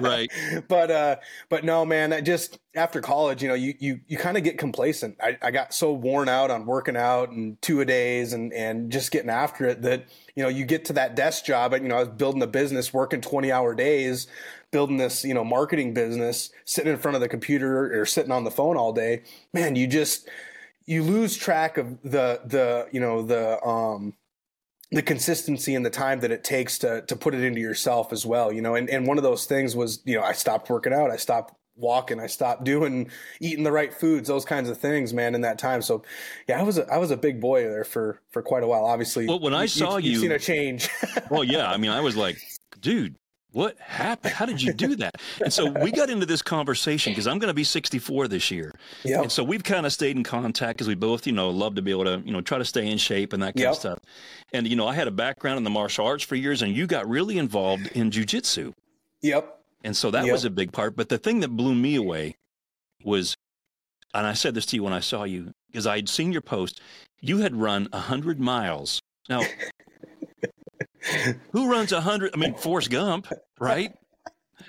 [0.00, 0.30] right.
[0.68, 1.16] But uh
[1.48, 4.58] but no, man, I just after college, you know, you you you kind of get
[4.58, 5.16] complacent.
[5.20, 8.90] I, I got so worn out on working out and two a days and and
[8.90, 11.88] just getting after it that, you know, you get to that desk job and you
[11.88, 14.26] know, I was building a business, working 20 hour days,
[14.70, 18.44] building this, you know, marketing business, sitting in front of the computer or sitting on
[18.44, 19.22] the phone all day.
[19.52, 20.28] Man, you just
[20.86, 24.14] you lose track of the the you know the um
[24.90, 28.24] the consistency and the time that it takes to to put it into yourself as
[28.24, 28.74] well, you know.
[28.74, 31.54] And and one of those things was, you know, I stopped working out, I stopped
[31.76, 35.58] walking, I stopped doing eating the right foods, those kinds of things, man, in that
[35.58, 35.82] time.
[35.82, 36.02] So,
[36.46, 38.84] yeah, I was a, I was a big boy there for for quite a while.
[38.84, 40.88] Obviously, well, when I saw you, you've seen a change.
[41.30, 42.36] well, yeah, I mean, I was like,
[42.80, 43.16] dude,
[43.54, 44.34] what happened?
[44.34, 45.14] How did you do that?
[45.40, 48.74] And so we got into this conversation because I'm going to be 64 this year.
[49.04, 49.22] Yep.
[49.22, 51.82] And so we've kind of stayed in contact because we both, you know, love to
[51.82, 53.70] be able to, you know, try to stay in shape and that kind yep.
[53.70, 53.98] of stuff.
[54.52, 56.88] And, you know, I had a background in the martial arts for years and you
[56.88, 58.72] got really involved in jujitsu.
[59.22, 59.56] Yep.
[59.84, 60.32] And so that yep.
[60.32, 60.96] was a big part.
[60.96, 62.34] But the thing that blew me away
[63.04, 63.36] was,
[64.12, 66.80] and I said this to you when I saw you, because I'd seen your post,
[67.20, 69.00] you had run 100 miles.
[69.28, 69.42] Now,
[71.52, 72.32] who runs a hundred?
[72.34, 73.94] I mean, Forrest Gump, right?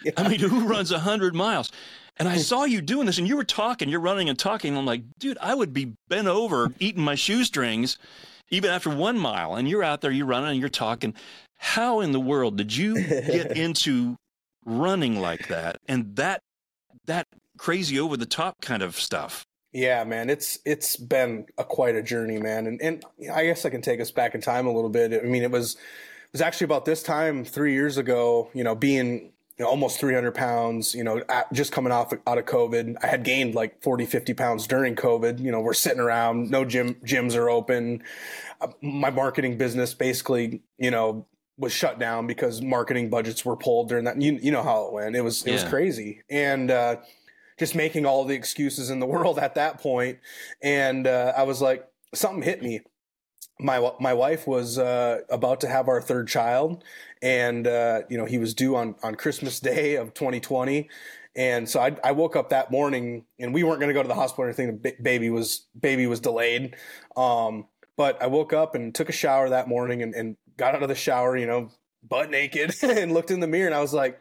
[0.03, 0.11] Yeah.
[0.17, 1.71] I mean, who runs a hundred miles?
[2.17, 4.69] And I saw you doing this, and you were talking, you're running and talking.
[4.69, 7.97] And I'm like, dude, I would be bent over eating my shoestrings
[8.49, 9.55] even after one mile.
[9.55, 11.13] And you're out there, you're running, and you're talking.
[11.57, 14.15] How in the world did you get into
[14.65, 16.41] running like that and that
[17.05, 19.45] that crazy over the top kind of stuff?
[19.73, 23.69] Yeah, man, it's it's been a quite a journey, man, and and I guess I
[23.69, 25.13] can take us back in time a little bit.
[25.13, 25.75] I mean, it was
[26.35, 28.49] was actually about this time three years ago.
[28.53, 32.45] You know, being you know, almost 300 pounds, you know, just coming off out of
[32.45, 32.97] COVID.
[33.01, 35.39] I had gained like 40, 50 pounds during COVID.
[35.39, 38.03] You know, we're sitting around, no gym, gyms are open.
[38.59, 41.25] Uh, my marketing business basically, you know,
[41.57, 44.21] was shut down because marketing budgets were pulled during that.
[44.21, 45.15] You, you know how it went.
[45.15, 45.53] It was, it yeah.
[45.53, 46.23] was crazy.
[46.29, 46.97] And, uh,
[47.57, 50.19] just making all the excuses in the world at that point.
[50.61, 52.81] And uh, I was like, something hit me.
[53.59, 56.83] My my wife was uh, about to have our third child,
[57.21, 60.89] and uh, you know he was due on on Christmas Day of 2020.
[61.37, 64.07] And so I, I woke up that morning, and we weren't going to go to
[64.07, 64.79] the hospital or anything.
[64.81, 66.75] The baby was baby was delayed.
[67.17, 70.83] Um, but I woke up and took a shower that morning, and, and got out
[70.83, 71.69] of the shower, you know,
[72.03, 74.19] butt naked, and looked in the mirror, and I was like,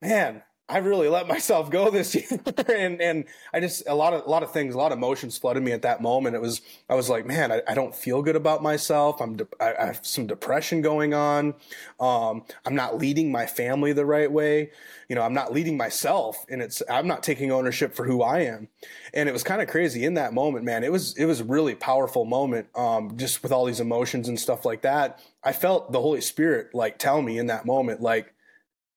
[0.00, 2.40] man, I really let myself go this year,
[2.74, 5.36] and and I just a lot of a lot of things, a lot of emotions
[5.36, 6.34] flooded me at that moment.
[6.34, 9.20] It was I was like, man, I, I don't feel good about myself.
[9.20, 11.54] I'm de- I, I, have some depression going on.
[12.00, 14.70] Um, I'm not leading my family the right way.
[15.10, 18.40] You know, I'm not leading myself, and it's I'm not taking ownership for who I
[18.40, 18.68] am.
[19.12, 20.84] And it was kind of crazy in that moment, man.
[20.84, 24.40] It was it was a really powerful moment, um, just with all these emotions and
[24.40, 25.20] stuff like that.
[25.44, 28.32] I felt the Holy Spirit like tell me in that moment, like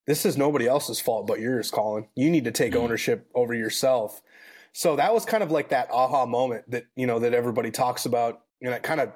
[0.07, 2.07] this is nobody else's fault but yours, Collin.
[2.15, 2.83] You need to take mm-hmm.
[2.83, 4.21] ownership over yourself.
[4.73, 8.05] So that was kind of like that aha moment that, you know, that everybody talks
[8.05, 8.41] about.
[8.61, 9.13] And it kind of,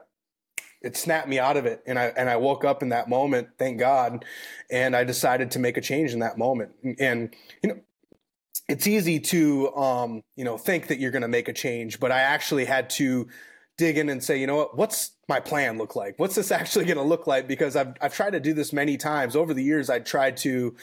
[0.81, 1.83] it snapped me out of it.
[1.85, 4.23] And I, and I woke up in that moment, thank God.
[4.71, 6.71] And I decided to make a change in that moment.
[6.99, 7.79] And, you know,
[8.69, 12.11] it's easy to, um, you know, think that you're going to make a change, but
[12.11, 13.27] I actually had to
[13.79, 16.19] dig in and say, you know what, what's my plan look like?
[16.19, 17.47] What's this actually going to look like?
[17.47, 19.89] Because I've, I've tried to do this many times over the years.
[19.89, 20.75] I tried to,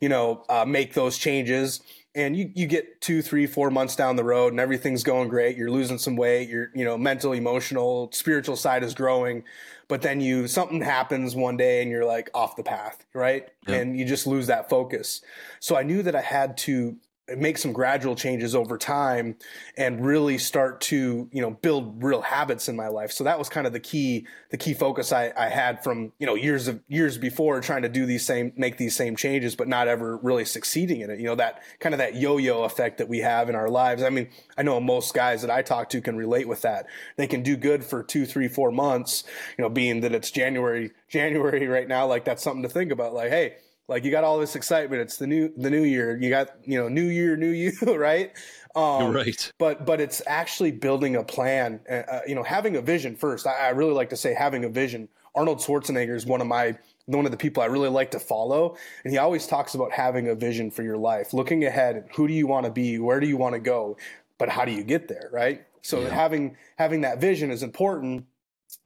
[0.00, 1.80] you know, uh, make those changes
[2.14, 5.56] and you, you get two, three, four months down the road and everything's going great.
[5.56, 6.48] You're losing some weight.
[6.48, 9.42] Your, you know, mental, emotional, spiritual side is growing,
[9.88, 13.48] but then you, something happens one day and you're like off the path, right?
[13.66, 13.82] Yep.
[13.82, 15.22] And you just lose that focus.
[15.58, 16.96] So I knew that I had to
[17.36, 19.36] make some gradual changes over time
[19.78, 23.10] and really start to you know build real habits in my life.
[23.12, 26.26] So that was kind of the key the key focus I, I had from you
[26.26, 29.68] know years of years before trying to do these same make these same changes but
[29.68, 31.18] not ever really succeeding in it.
[31.18, 34.02] You know that kind of that yo-yo effect that we have in our lives.
[34.02, 36.86] I mean i know most guys that i talk to can relate with that.
[37.16, 39.24] They can do good for two three four months
[39.56, 43.14] you know being that it's january january right now like that's something to think about.
[43.14, 43.54] Like hey
[43.88, 45.02] like you got all this excitement.
[45.02, 46.16] It's the new the new year.
[46.16, 48.32] You got you know new year, new you, right?
[48.74, 49.52] Um, right.
[49.58, 51.80] But but it's actually building a plan.
[51.88, 53.46] Uh, uh, you know, having a vision first.
[53.46, 55.08] I, I, really like to say having a vision.
[55.36, 58.76] Arnold Schwarzenegger is one of my one of the people I really like to follow,
[59.04, 62.08] and he always talks about having a vision for your life, looking ahead.
[62.14, 62.98] Who do you want to be?
[62.98, 63.96] Where do you want to go?
[64.38, 65.28] But how do you get there?
[65.32, 65.66] Right.
[65.82, 66.08] So yeah.
[66.08, 68.26] having having that vision is important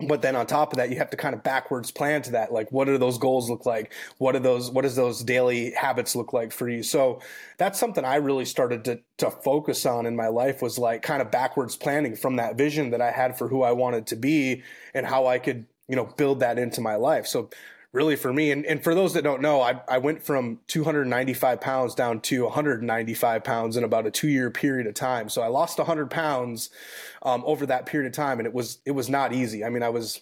[0.06, 2.52] but then on top of that you have to kind of backwards plan to that.
[2.52, 3.92] Like what do those goals look like?
[4.18, 6.82] What are those what does those daily habits look like for you?
[6.82, 7.20] So
[7.56, 11.20] that's something i really started to to focus on in my life was like kind
[11.20, 14.62] of backwards planning from that vision that i had for who i wanted to be
[14.94, 17.26] and how i could you know build that into my life.
[17.26, 17.50] So
[17.92, 18.51] really for me.
[18.51, 22.44] And, and for those that don't know, I, I went from 295 pounds down to
[22.44, 25.29] 195 pounds in about a two year period of time.
[25.29, 26.70] So I lost 100 pounds
[27.22, 29.64] um, over that period of time, and it was it was not easy.
[29.64, 30.20] I mean, I was.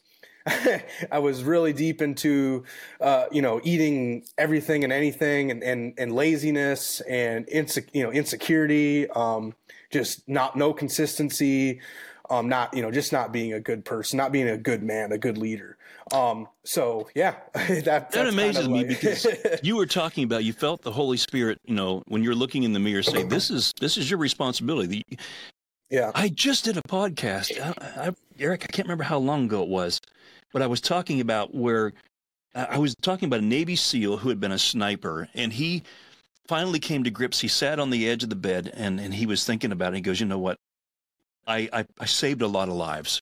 [1.10, 2.62] I was really deep into,
[3.00, 8.12] uh, you know, eating everything and anything, and and, and laziness and inse- you know
[8.12, 9.54] insecurity, um,
[9.90, 11.80] just not no consistency,
[12.30, 15.12] um, not you know just not being a good person, not being a good man,
[15.12, 15.76] a good leader.
[16.12, 19.26] Um, so yeah, that that amazes me because
[19.62, 21.60] you were talking about you felt the Holy Spirit.
[21.64, 25.04] You know, when you're looking in the mirror, say this is this is your responsibility.
[25.90, 28.10] Yeah, I just did a podcast, I, I,
[28.40, 28.64] Eric.
[28.64, 30.00] I can't remember how long ago it was,
[30.52, 31.92] but I was talking about where
[32.54, 35.84] I was talking about a Navy SEAL who had been a sniper, and he
[36.48, 37.40] finally came to grips.
[37.40, 39.96] He sat on the edge of the bed and and he was thinking about it.
[39.96, 40.58] He goes, you know what?
[41.46, 43.20] I, I, I saved a lot of lives.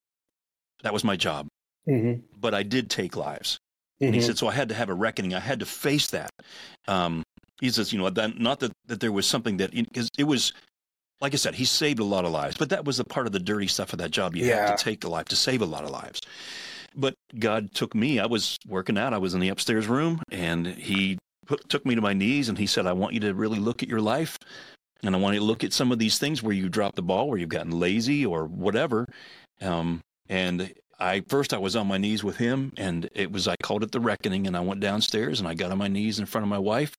[0.83, 1.47] That was my job.
[1.89, 2.21] Mm-hmm.
[2.39, 3.59] But I did take lives.
[3.97, 4.05] Mm-hmm.
[4.05, 4.27] And he mm-hmm.
[4.27, 5.35] said, so I had to have a reckoning.
[5.35, 6.31] I had to face that.
[6.89, 7.23] Um,
[7.61, 10.53] he says, you know, that, not that, that there was something that, because it was,
[11.21, 13.33] like I said, he saved a lot of lives, but that was a part of
[13.33, 14.35] the dirty stuff of that job.
[14.35, 14.69] You yeah.
[14.69, 16.21] had to take the life to save a lot of lives.
[16.97, 18.19] But God took me.
[18.19, 19.15] I was working out.
[19.15, 22.57] I was in the upstairs room, and he put, took me to my knees, and
[22.57, 24.39] he said, "I want you to really look at your life
[25.07, 27.29] and I want to look at some of these things where you dropped the ball,
[27.29, 29.07] where you've gotten lazy or whatever.
[29.61, 33.57] Um, and I first I was on my knees with him, and it was I
[33.57, 36.27] called it the reckoning, and I went downstairs and I got on my knees in
[36.27, 36.97] front of my wife,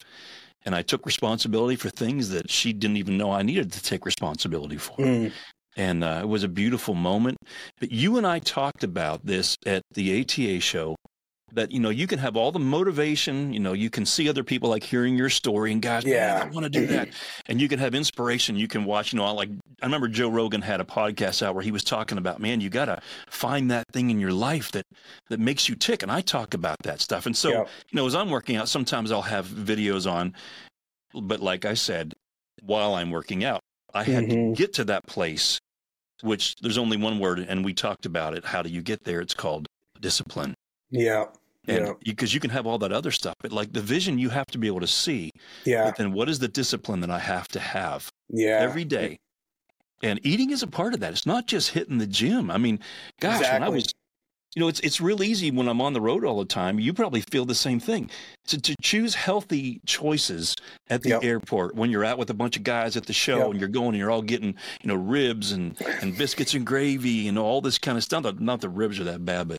[0.65, 4.05] and I took responsibility for things that she didn't even know I needed to take
[4.05, 4.97] responsibility for.
[4.97, 5.31] Mm.
[5.77, 7.37] And uh, it was a beautiful moment.
[7.79, 10.95] But you and I talked about this at the ATA show
[11.55, 14.43] that you know you can have all the motivation you know you can see other
[14.43, 17.09] people like hearing your story and guys yeah i want to do that.
[17.47, 19.49] And you can have inspiration you can watch you know I like
[19.81, 22.69] i remember joe rogan had a podcast out where he was talking about man you
[22.69, 24.85] got to find that thing in your life that
[25.29, 27.25] that makes you tick and i talk about that stuff.
[27.25, 27.59] And so yeah.
[27.89, 30.33] you know as i'm working out sometimes i'll have videos on
[31.13, 32.13] but like i said
[32.61, 33.61] while i'm working out
[33.93, 34.53] i had mm-hmm.
[34.53, 35.59] to get to that place
[36.21, 39.19] which there's only one word and we talked about it how do you get there?
[39.19, 39.67] It's called
[39.99, 40.53] discipline.
[40.89, 41.25] Yeah
[41.67, 44.29] and because you, you, can have all that other stuff but like the vision you
[44.29, 45.31] have to be able to see
[45.65, 45.85] yeah.
[45.85, 48.59] but then what is the discipline that i have to have yeah.
[48.61, 49.19] every day?
[50.03, 51.13] And eating is a part of that.
[51.13, 52.51] It's not just hitting the gym.
[52.51, 52.79] I mean
[53.19, 53.59] gosh exactly.
[53.59, 53.93] when i was
[54.55, 56.79] you know, it's it's real easy when I'm on the road all the time.
[56.79, 58.09] You probably feel the same thing.
[58.47, 60.55] To to choose healthy choices
[60.89, 61.23] at the Yep.
[61.23, 63.47] airport when you're out with a bunch of guys at the show Yep.
[63.51, 67.27] and you're going and you're all getting you know ribs and and biscuits and gravy
[67.27, 68.23] and all this kind of stuff.
[68.39, 69.57] Not- the ribs are that bad, but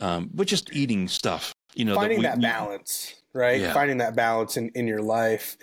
[0.00, 1.52] um, but just eating stuff.
[1.74, 3.60] You know, finding we- that balance, right?
[3.60, 3.74] Yeah.
[3.74, 5.56] Finding that balance in, in your life.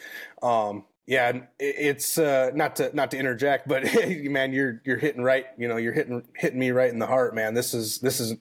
[0.43, 3.83] Um, yeah, it's uh, not to not to interject, but
[4.23, 5.45] man, you're you're hitting right.
[5.57, 7.53] You know, you're hitting hitting me right in the heart, man.
[7.53, 8.35] This is this is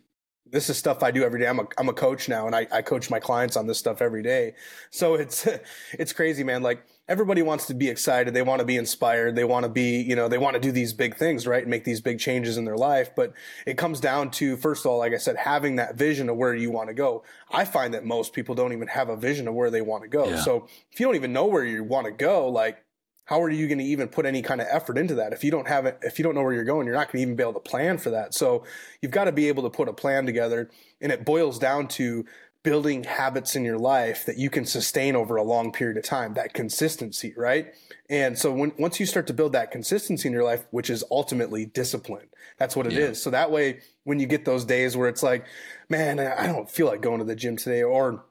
[0.47, 1.47] this is stuff I do every day.
[1.47, 4.03] I'm a I'm a coach now, and I, I coach my clients on this stuff
[4.03, 4.55] every day.
[4.91, 5.49] So it's
[5.93, 6.63] it's crazy, man.
[6.63, 8.33] Like everybody wants to be excited.
[8.33, 9.37] They want to be inspired.
[9.37, 11.63] They want to be, you know, they want to do these big things, right?
[11.63, 13.11] And make these big changes in their life.
[13.15, 13.35] But
[13.67, 16.55] it comes down to, first of all, like I said, having that vision of where
[16.55, 17.23] you want to go.
[17.51, 20.09] I find that most people don't even have a vision of where they want to
[20.09, 20.29] go.
[20.29, 20.41] Yeah.
[20.41, 22.84] So if you don't even know where you want to go, like,
[23.27, 25.51] how are you going to even put any kind of effort into that if you
[25.51, 27.37] don't have it if you don't know where you're going you're not going to even
[27.37, 28.65] be able to plan for that so
[29.01, 32.25] you've got to be able to put a plan together and it boils down to
[32.63, 36.35] building habits in your life that you can sustain over a long period of time
[36.35, 37.75] that consistency right
[38.09, 41.05] and so when once you start to build that consistency in your life which is
[41.11, 42.27] ultimately discipline
[42.59, 43.19] that's what it is.
[43.19, 43.23] Yeah.
[43.23, 45.45] so that way when you get those days where it's like
[45.89, 48.25] man i don't feel like going to the gym today or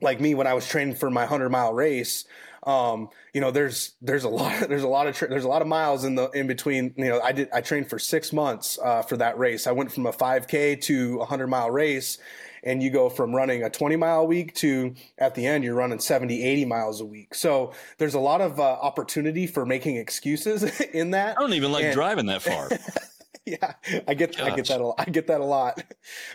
[0.00, 2.24] like me when i was training for my 100 mile race
[2.66, 5.62] um, you know, there's there's a lot there's a lot of tra- there's a lot
[5.62, 6.92] of miles in the in between.
[6.96, 9.66] You know, I did I trained for six months uh, for that race.
[9.66, 12.18] I went from a 5K to a 100 mile race,
[12.64, 15.74] and you go from running a 20 mile a week to at the end you're
[15.76, 17.34] running 70 80 miles a week.
[17.34, 21.38] So there's a lot of uh, opportunity for making excuses in that.
[21.38, 22.68] I don't even like And- driving that far.
[23.46, 23.74] yeah,
[24.08, 24.92] I get I get that a.
[24.98, 25.80] I get that a lot.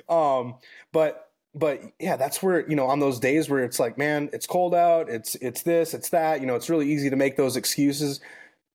[0.08, 0.56] Um,
[0.94, 4.47] but but yeah, that's where you know on those days where it's like, man, it's
[4.47, 6.41] cold out, it's it's this, it's that.
[6.41, 8.21] You know, it's really easy to make those excuses.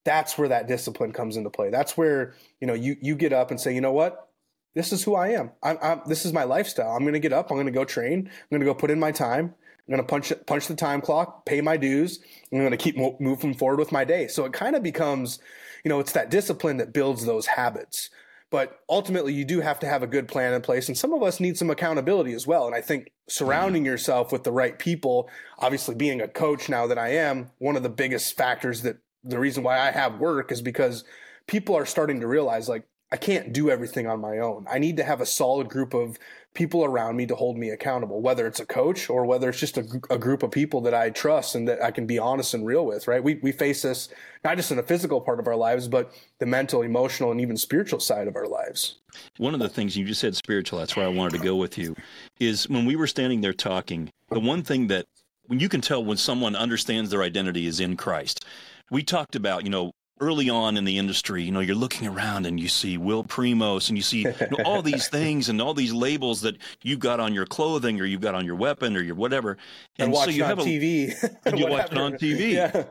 [0.04, 1.70] That's where that discipline comes into play.
[1.70, 4.28] That's where you know you you get up and say, you know what,
[4.74, 5.52] this is who I am.
[5.62, 6.90] I'm, I'm this is my lifestyle.
[6.90, 7.50] I'm going to get up.
[7.50, 8.30] I'm going to go train.
[8.30, 9.54] I'm going to go put in my time.
[9.88, 12.20] I'm going to punch punch the time clock, pay my dues.
[12.52, 14.28] I'm going to keep mo- moving forward with my day.
[14.28, 15.38] So it kind of becomes,
[15.82, 18.10] you know, it's that discipline that builds those habits.
[18.50, 20.88] But ultimately, you do have to have a good plan in place.
[20.88, 22.66] And some of us need some accountability as well.
[22.66, 25.28] And I think surrounding yourself with the right people,
[25.58, 29.40] obviously being a coach now that I am, one of the biggest factors that the
[29.40, 31.04] reason why I have work is because
[31.48, 34.66] people are starting to realize like, I can't do everything on my own.
[34.68, 36.18] I need to have a solid group of
[36.54, 39.76] people around me to hold me accountable, whether it's a coach or whether it's just
[39.76, 42.66] a, a group of people that I trust and that I can be honest and
[42.66, 43.22] real with, right?
[43.22, 44.08] We, we face this
[44.42, 47.56] not just in the physical part of our lives, but the mental, emotional, and even
[47.56, 48.96] spiritual side of our lives.
[49.36, 51.78] One of the things you just said spiritual, that's where I wanted to go with
[51.78, 51.94] you,
[52.40, 55.06] is when we were standing there talking, the one thing that
[55.46, 58.44] when you can tell when someone understands their identity is in Christ.
[58.90, 62.46] We talked about, you know, early on in the industry, you know, you're looking around
[62.46, 65.74] and you see Will Primos and you see you know, all these things and all
[65.74, 69.02] these labels that you've got on your clothing or you've got on your weapon or
[69.02, 69.58] your whatever.
[69.98, 71.14] And, so you have a, TV.
[71.44, 72.52] and you watch it on TV.
[72.52, 72.84] Yeah.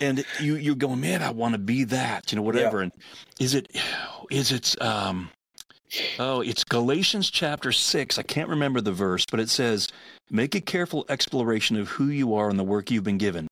[0.00, 2.80] and you you're going, man, I want to be that, you know, whatever.
[2.80, 2.92] And
[3.38, 3.70] is it
[4.30, 5.30] is it um
[6.18, 8.18] oh, it's Galatians chapter six.
[8.18, 9.88] I can't remember the verse, but it says,
[10.30, 13.48] "Make a careful exploration of who you are and the work you've been given."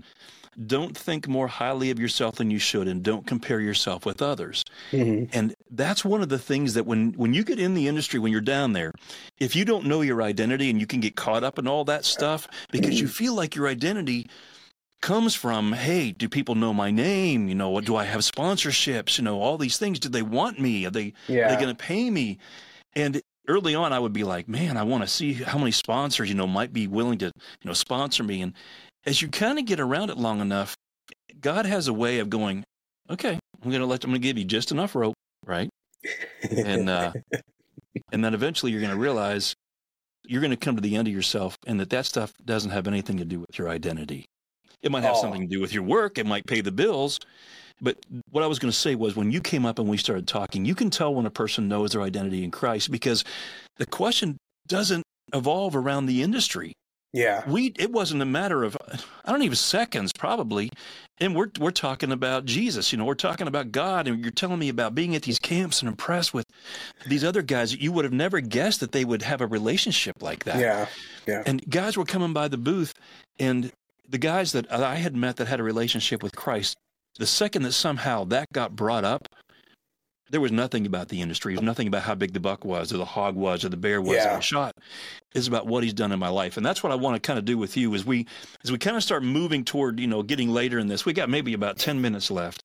[0.65, 4.65] Don't think more highly of yourself than you should, and don't compare yourself with others.
[4.91, 5.29] Mhm.
[5.33, 8.33] And that's one of the things that when when you get in the industry, when
[8.33, 8.93] you're down there,
[9.39, 12.07] if you don't know your identity and you can get caught up in all that
[12.07, 14.27] stuff because you feel like your identity
[15.03, 17.49] comes from, hey, do people know my name?
[17.49, 19.19] You know, what do I have sponsorships?
[19.19, 19.99] You know, all these things.
[19.99, 20.87] Do they want me?
[20.87, 21.47] Are they Yeah.
[21.47, 22.39] are they going to pay me?
[22.95, 26.31] And early on, I would be like, man, I want to see how many sponsors
[26.31, 27.33] you know might be willing to you
[27.65, 28.41] know sponsor me.
[28.41, 28.55] And
[29.07, 30.75] as you kind of get around it long enough,
[31.41, 32.65] God has a way of going,
[33.09, 35.15] okay, I'm going to let I'm going to give you just enough rope,
[35.47, 35.71] right?
[36.51, 37.13] And uh,
[38.13, 39.55] and then eventually you're going to realize
[40.27, 42.89] you're going to come to the end of yourself, and that that stuff doesn't have
[42.89, 44.25] anything to do with your identity.
[44.83, 45.21] It might have Oh.
[45.23, 46.19] something to do with your work.
[46.19, 47.21] It might pay the bills.
[47.81, 47.99] But
[48.31, 50.65] what I was going to say was when you came up and we started talking,
[50.65, 53.23] you can tell when a person knows their identity in Christ because
[53.77, 55.03] the question doesn't
[55.35, 56.73] evolve around the industry.
[57.17, 57.49] Yeah.
[57.49, 58.77] We it wasn't a matter of
[59.25, 60.71] I don't even seconds probably,
[61.19, 62.93] and we're we're talking about Jesus.
[62.93, 65.81] You know, we're talking about God, and you're telling me about being at these camps
[65.81, 66.47] and impressed with
[67.07, 67.71] these other guys.
[67.71, 70.59] That you would have never guessed that they would have a relationship like that.
[70.59, 70.87] Yeah.
[71.27, 71.43] Yeah.
[71.47, 72.93] And guys were coming by the booth,
[73.39, 73.73] and
[74.09, 76.77] the guys that I had met that had a relationship with Christ,
[77.19, 79.27] the second that somehow that got brought up,
[80.31, 81.55] there was nothing about the industry.
[81.55, 84.01] Was nothing about how big the buck was, or the hog was, or the bear
[84.01, 84.37] was that Yeah.
[84.37, 84.77] I shot.
[85.35, 87.39] It's about what he's done in my life, and that's what I want to kind
[87.39, 87.95] of do with you.
[87.95, 88.27] As we
[88.65, 91.29] as we kind of start moving toward you know getting later in this, we got
[91.31, 92.61] maybe about ten minutes left.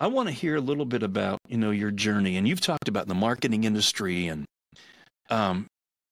[0.00, 2.88] I want to hear a little bit about you know your journey, and you've talked
[2.88, 4.44] about the marketing industry and
[5.30, 5.66] um,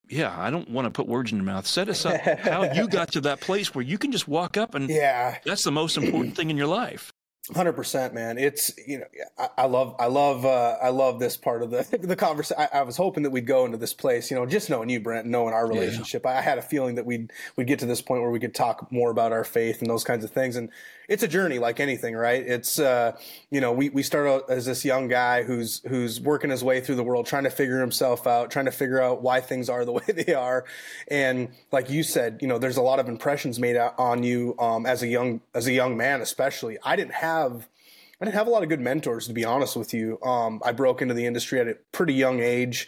[0.08, 1.66] yeah, I don't want to put words in your mouth.
[1.66, 4.74] Set us up how you got to that place where you can just walk up
[4.74, 7.11] and yeah, that's the most important thing in your life.
[7.50, 8.38] Hundred percent, man.
[8.38, 9.04] It's you know,
[9.36, 12.68] I, I love, I love, uh, I love this part of the the conversation.
[12.72, 15.26] I, was hoping that we'd go into this place, you know, just knowing you, Brent,
[15.26, 16.22] knowing our relationship.
[16.24, 16.38] Yeah.
[16.38, 18.92] I had a feeling that we'd we'd get to this point where we could talk
[18.92, 20.54] more about our faith and those kinds of things.
[20.54, 20.70] And
[21.08, 22.46] it's a journey like anything, right?
[22.46, 23.16] It's uh,
[23.50, 26.80] you know, we we start out as this young guy who's who's working his way
[26.80, 29.84] through the world, trying to figure himself out, trying to figure out why things are
[29.84, 30.64] the way they are.
[31.08, 34.86] And like you said, you know, there's a lot of impressions made on you um,
[34.86, 36.78] as a young as a young man, especially.
[36.84, 39.92] I didn't have I didn't have a lot of good mentors, to be honest with
[39.92, 40.20] you.
[40.22, 42.86] Um, I broke into the industry at a pretty young age,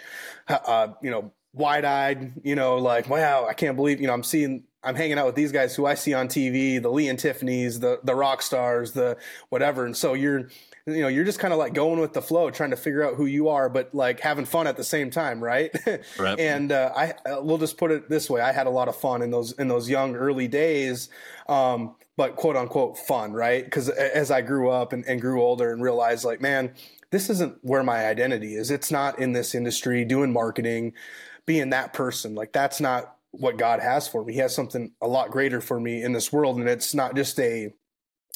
[0.48, 4.22] uh, you know, wide eyed, you know, like, wow, I can't believe, you know, I'm
[4.22, 7.18] seeing I'm hanging out with these guys who I see on TV, the Lee and
[7.18, 9.16] Tiffany's, the the rock stars, the
[9.48, 9.86] whatever.
[9.86, 10.48] And so you're
[10.86, 13.14] you know, you're just kind of like going with the flow, trying to figure out
[13.14, 15.74] who you are, but like having fun at the same time, right?
[16.18, 16.38] right.
[16.38, 18.96] and uh, I uh, we'll just put it this way: I had a lot of
[18.96, 21.08] fun in those in those young early days,
[21.48, 23.64] um, but quote unquote fun, right?
[23.64, 26.74] Because as I grew up and, and grew older and realized, like, man,
[27.10, 28.70] this isn't where my identity is.
[28.70, 30.94] It's not in this industry doing marketing,
[31.46, 32.34] being that person.
[32.34, 34.32] Like that's not what God has for me.
[34.32, 36.58] He has something a lot greater for me in this world.
[36.58, 37.72] And it's not just a,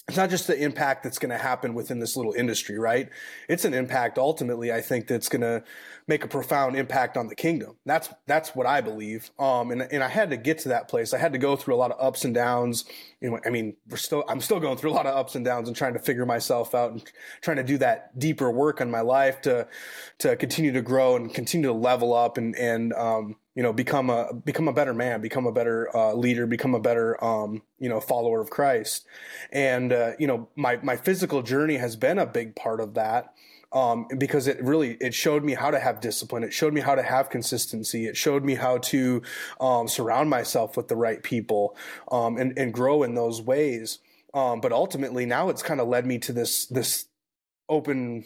[0.09, 3.11] it's not just the impact that's going to happen within this little industry, right?
[3.47, 5.63] It's an impact ultimately, I think, that's going to
[6.07, 7.77] make a profound impact on the kingdom.
[7.85, 9.31] That's that's what I believe.
[9.39, 11.13] Um, and and I had to get to that place.
[11.13, 12.87] I had to go through a lot of ups and downs.
[13.21, 15.45] You know, I mean, we're still I'm still going through a lot of ups and
[15.45, 17.03] downs and trying to figure myself out and
[17.43, 19.69] trying to do that deeper work on my life to
[20.21, 24.09] to continue to grow and continue to level up and and um, you know become
[24.09, 27.89] a become a better man become a better uh, leader become a better um, you
[27.89, 29.05] know follower of christ.
[29.51, 33.35] And uh, you know my my physical journey has been a big part of that
[33.73, 36.45] um, because it really it showed me how to have discipline.
[36.45, 38.07] It showed me how to have consistency.
[38.07, 39.23] It showed me how to
[39.61, 41.77] um, surround myself with the right people
[42.13, 43.99] um, and, and grow in those ways.
[44.35, 47.07] Um, but ultimately now it's kind of led me to this this
[47.69, 48.25] open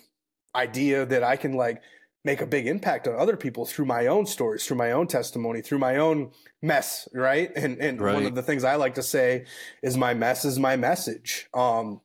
[0.55, 1.81] idea that i can like
[2.25, 5.61] make a big impact on other people through my own stories, through my own testimony,
[5.61, 7.51] through my own mess, right?
[7.57, 8.15] And and right.
[8.15, 9.47] one of the things I like to say
[9.83, 11.49] is my mess is my message.
[11.53, 12.01] Um,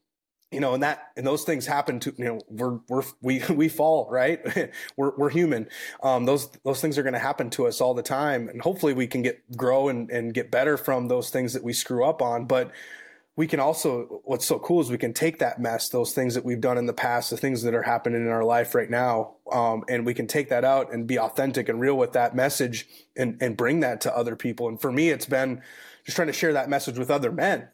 [0.51, 3.69] you know, and that and those things happen to you know we're we're we we
[3.69, 4.71] fall right.
[4.97, 5.67] we're we're human.
[6.01, 8.93] Um, those those things are going to happen to us all the time, and hopefully
[8.93, 12.21] we can get grow and and get better from those things that we screw up
[12.21, 12.45] on.
[12.45, 12.71] But
[13.37, 16.43] we can also what's so cool is we can take that mess those things that
[16.43, 19.35] we've done in the past the things that are happening in our life right now
[19.53, 22.87] um, and we can take that out and be authentic and real with that message
[23.15, 24.67] and, and bring that to other people.
[24.67, 25.61] And for me it's been
[26.03, 27.69] just trying to share that message with other men.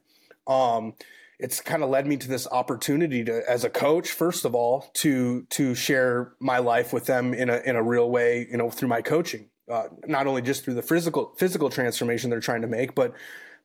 [0.46, 0.94] Um,
[1.40, 4.92] it's kind of led me to this opportunity to as a coach first of all
[4.94, 8.70] to to share my life with them in a in a real way you know
[8.70, 9.50] through my coaching.
[9.72, 13.14] Uh, not only just through the physical physical transformation they're trying to make but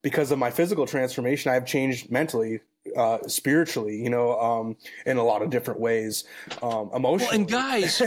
[0.03, 2.61] because of my physical transformation, I've changed mentally,
[2.97, 4.77] uh, spiritually, you know, um,
[5.07, 6.25] in a lot of different ways,
[6.63, 7.27] um, emotionally.
[7.27, 8.01] Well, and guys,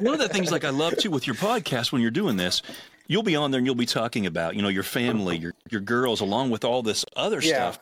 [0.00, 2.62] one of the things like I love too with your podcast when you're doing this,
[3.06, 5.80] you'll be on there and you'll be talking about, you know, your family, your your
[5.80, 7.72] girls, along with all this other yeah.
[7.72, 7.80] stuff.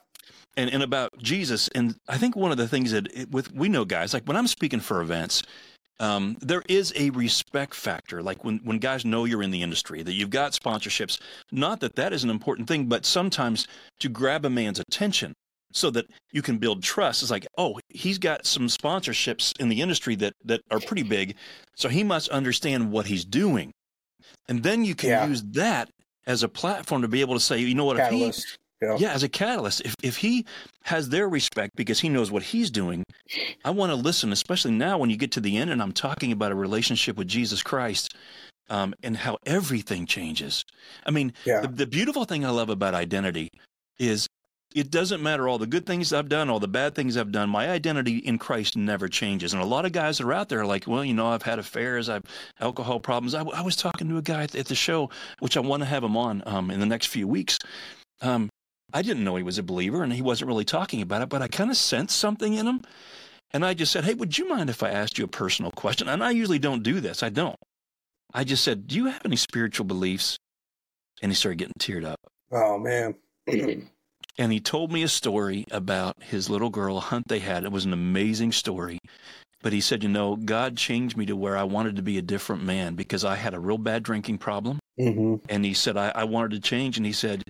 [0.59, 3.69] And, and about Jesus, and I think one of the things that it, with we
[3.69, 5.43] know guys like when I'm speaking for events,
[5.99, 8.23] um, there is a respect factor.
[8.23, 11.21] Like when, when guys know you're in the industry, that you've got sponsorships,
[11.51, 13.67] not that that is an important thing, but sometimes
[14.01, 15.35] to grab a man's attention
[15.73, 17.23] so that you can build trust.
[17.23, 21.37] is like, oh, he's got some sponsorships in the industry that, that are pretty big.
[21.77, 23.73] So he must understand what he's doing.
[24.49, 25.27] And then you can yeah.
[25.27, 25.91] use that
[26.27, 28.39] as a platform to be able to say, you know what, Catalyst.
[28.39, 28.51] if he
[28.83, 28.97] yeah.
[28.99, 30.45] yeah, as a catalyst, if if he
[30.83, 33.05] has their respect because he knows what he's doing,
[33.64, 36.33] I want to listen, especially now when you get to the end and I'm talking
[36.33, 38.14] about a relationship with Jesus Christ
[38.68, 40.64] um, and how everything changes.
[41.05, 41.62] I mean, yeah.
[41.62, 43.49] the, the beautiful thing I love about identity
[43.99, 44.27] is
[44.74, 47.49] it doesn't matter all the good things I've done, all the bad things I've done.
[47.49, 49.55] My identity in Christ never changes.
[49.55, 51.43] And a lot of guys that are out there are like, well, you know, I've
[51.43, 52.24] had affairs, I've
[52.61, 53.35] alcohol problems.
[53.35, 55.09] I, I was talking to a guy at the show,
[55.39, 57.59] which I want to have him on um, in the next few weeks.
[58.20, 58.51] Um,
[58.97, 61.43] I didn't know he was a believer and he wasn't really talking about it, but
[61.43, 62.81] I kind of sensed something in him.
[63.53, 66.09] And I just said, Hey, would you mind if I asked you a personal question?
[66.09, 67.23] And I usually don't do this.
[67.23, 67.59] I don't.
[68.33, 70.39] I just said, Do you have any spiritual beliefs?
[71.21, 72.19] And he started getting teared up.
[72.51, 73.17] Oh, man.
[73.47, 77.65] and he told me a story about his little girl, a hunt they had.
[77.65, 78.99] It was an amazing story.
[79.63, 82.23] But he said, You know, God changed me to where I wanted to be a
[82.23, 84.79] different man because I had a real bad drinking problem.
[84.99, 85.45] Mm-hmm.
[85.51, 86.97] And he said, I, I wanted to change.
[86.97, 87.43] And he said,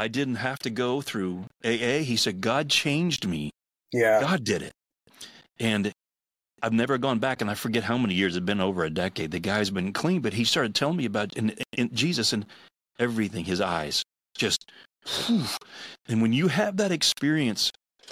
[0.00, 2.00] I didn't have to go through AA.
[2.00, 3.50] He said, God changed me.
[3.92, 4.22] Yeah.
[4.22, 4.72] God did it.
[5.58, 5.92] And
[6.62, 8.34] I've never gone back, and I forget how many years.
[8.34, 9.30] It's been over a decade.
[9.30, 12.46] The guy's been clean, but he started telling me about in, in Jesus, and
[12.98, 14.02] everything, his eyes,
[14.34, 14.70] just.
[15.26, 15.44] whew.
[16.08, 17.70] And when you have that experience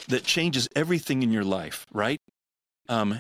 [0.09, 2.21] that changes everything in your life, right?
[2.91, 3.19] Um,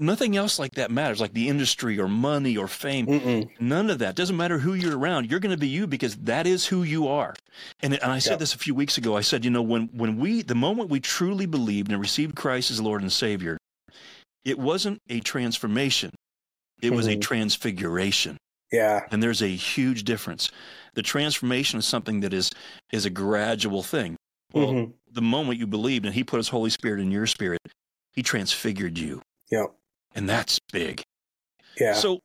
[0.00, 3.06] nothing else like that matters, like the industry or money or fame.
[3.06, 3.50] Mm-mm.
[3.60, 4.16] None of that.
[4.16, 5.30] Doesn't matter who you're around.
[5.30, 7.34] You're going to be you because that is who you are.
[7.82, 8.36] And, and I said Yeah.
[8.38, 9.16] this a few weeks ago.
[9.16, 12.70] I said, you know, when, when we, the moment we truly believed and received Christ
[12.70, 13.58] as Lord and Savior,
[14.44, 16.10] it wasn't a transformation.
[16.82, 17.20] It was a Mhm.
[17.20, 18.38] transfiguration.
[18.72, 19.06] Yeah.
[19.10, 20.50] And there's a huge difference.
[20.94, 22.50] The transformation is something that is,
[22.92, 24.16] is a gradual thing.
[24.52, 24.92] Well, Mhm.
[25.12, 27.60] the moment you believed and he put his Holy Spirit in your spirit,
[28.14, 29.20] he transfigured you.
[29.50, 29.74] Yep.
[30.14, 31.02] And that's big.
[31.78, 31.94] Yeah.
[31.94, 32.18] So,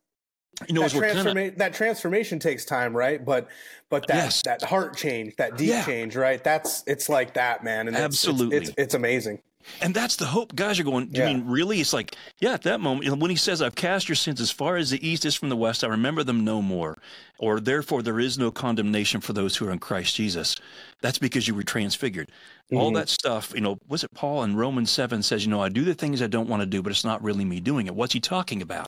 [0.68, 3.24] you know, that, as we're kind of, that transformation takes time, right?
[3.24, 3.48] But
[3.90, 4.42] but that Yes.
[4.44, 5.86] that heart change, that deep Yeah.
[5.86, 6.44] change, right?
[6.44, 7.88] That's it's like that, man.
[7.88, 8.58] And it's- it's- Absolutely.
[8.58, 9.42] it's, it's, amazing.
[9.82, 10.56] And that's the hope.
[10.56, 11.30] Guys are going, do Yeah.
[11.30, 11.82] you mean really?
[11.82, 14.78] It's like, yeah, at that moment, when he says, I've cast your sins as far
[14.78, 16.98] as the east is from the west, I remember them no more.
[17.40, 20.56] Or therefore, there is no condemnation for those who are in Christ Jesus.
[21.02, 22.32] That's because you were transfigured.
[22.74, 22.96] All Mhm.
[22.96, 25.84] that stuff, you know, was it Paul in Romans 7 says, you know, I do
[25.84, 27.96] the things I don't want to do, but it's not really me doing it.
[27.96, 28.88] What's he talking about?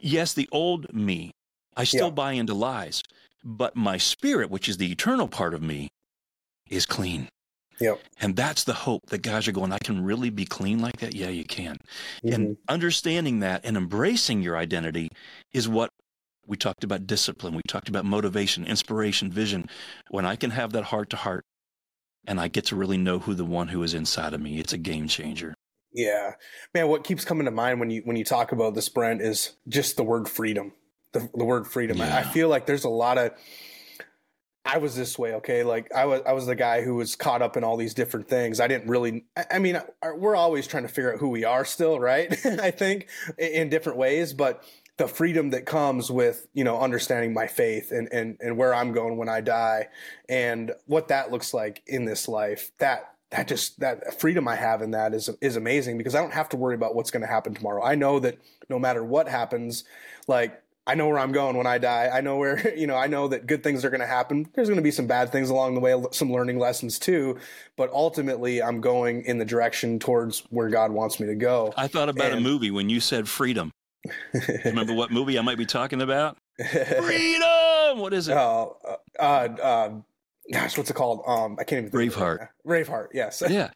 [0.00, 1.32] Yes, the old me,
[1.76, 2.12] I still Yeah.
[2.12, 3.02] buy into lies,
[3.44, 5.88] but my spirit, which is the eternal part of me,
[6.68, 7.28] is clean.
[7.80, 8.00] Yep.
[8.20, 11.14] And that's the hope that guys are going, I can really be clean like that?
[11.14, 11.76] Yeah, you can.
[12.24, 12.34] Mhm.
[12.34, 15.10] And understanding that and embracing your identity
[15.52, 15.90] is what
[16.46, 17.54] we talked about discipline.
[17.54, 19.68] We talked about motivation, inspiration, vision.
[20.10, 21.44] When I can have that heart to heart
[22.26, 24.72] and I get to really know who the one who is inside of me, it's
[24.72, 25.54] a game changer.
[25.92, 26.32] Yeah,
[26.74, 26.88] man.
[26.88, 29.96] What keeps coming to mind when you when you talk about this, Brent, is just
[29.96, 30.72] the word freedom.
[31.12, 32.00] The, the word freedom.
[32.00, 33.32] I, I feel like there's a lot of.
[34.68, 35.62] I was this way, okay.
[35.62, 38.28] Like I was, I was the guy who was caught up in all these different
[38.28, 38.60] things.
[38.60, 39.24] I didn't really.
[39.34, 39.80] I, I mean,
[40.16, 42.30] we're always trying to figure out who we are, still, right?
[42.46, 43.08] I think
[43.38, 44.62] in, in different ways, but
[44.98, 48.92] the freedom that comes with you know understanding my faith and and and where I'm
[48.92, 49.88] going when I die,
[50.28, 52.70] and what that looks like in this life.
[52.78, 56.34] That that just that freedom I have in that is is amazing because I don't
[56.34, 57.82] have to worry about what's going to happen tomorrow.
[57.82, 58.38] I know that
[58.68, 59.84] no matter what happens,
[60.26, 62.08] like I know where I'm going when I die.
[62.12, 64.48] I know where you know I know that good things are going to happen.
[64.54, 67.38] There's going to be some bad things along the way, some learning lessons too,
[67.76, 71.74] but ultimately I'm going in the direction towards where God wants me to go.
[71.76, 73.70] I thought about a movie when you said freedom.
[74.64, 76.38] Remember what movie I might be talking about?
[76.70, 77.98] Freedom!
[77.98, 78.36] What is it?
[78.36, 78.76] Oh,
[79.18, 79.90] uh, uh,
[80.52, 81.22] gosh, what's it called?
[81.26, 81.90] Um, I can't even.
[81.90, 82.48] think of it Braveheart.
[82.66, 83.06] Braveheart.
[83.12, 83.42] Yes.
[83.50, 83.70] Yeah.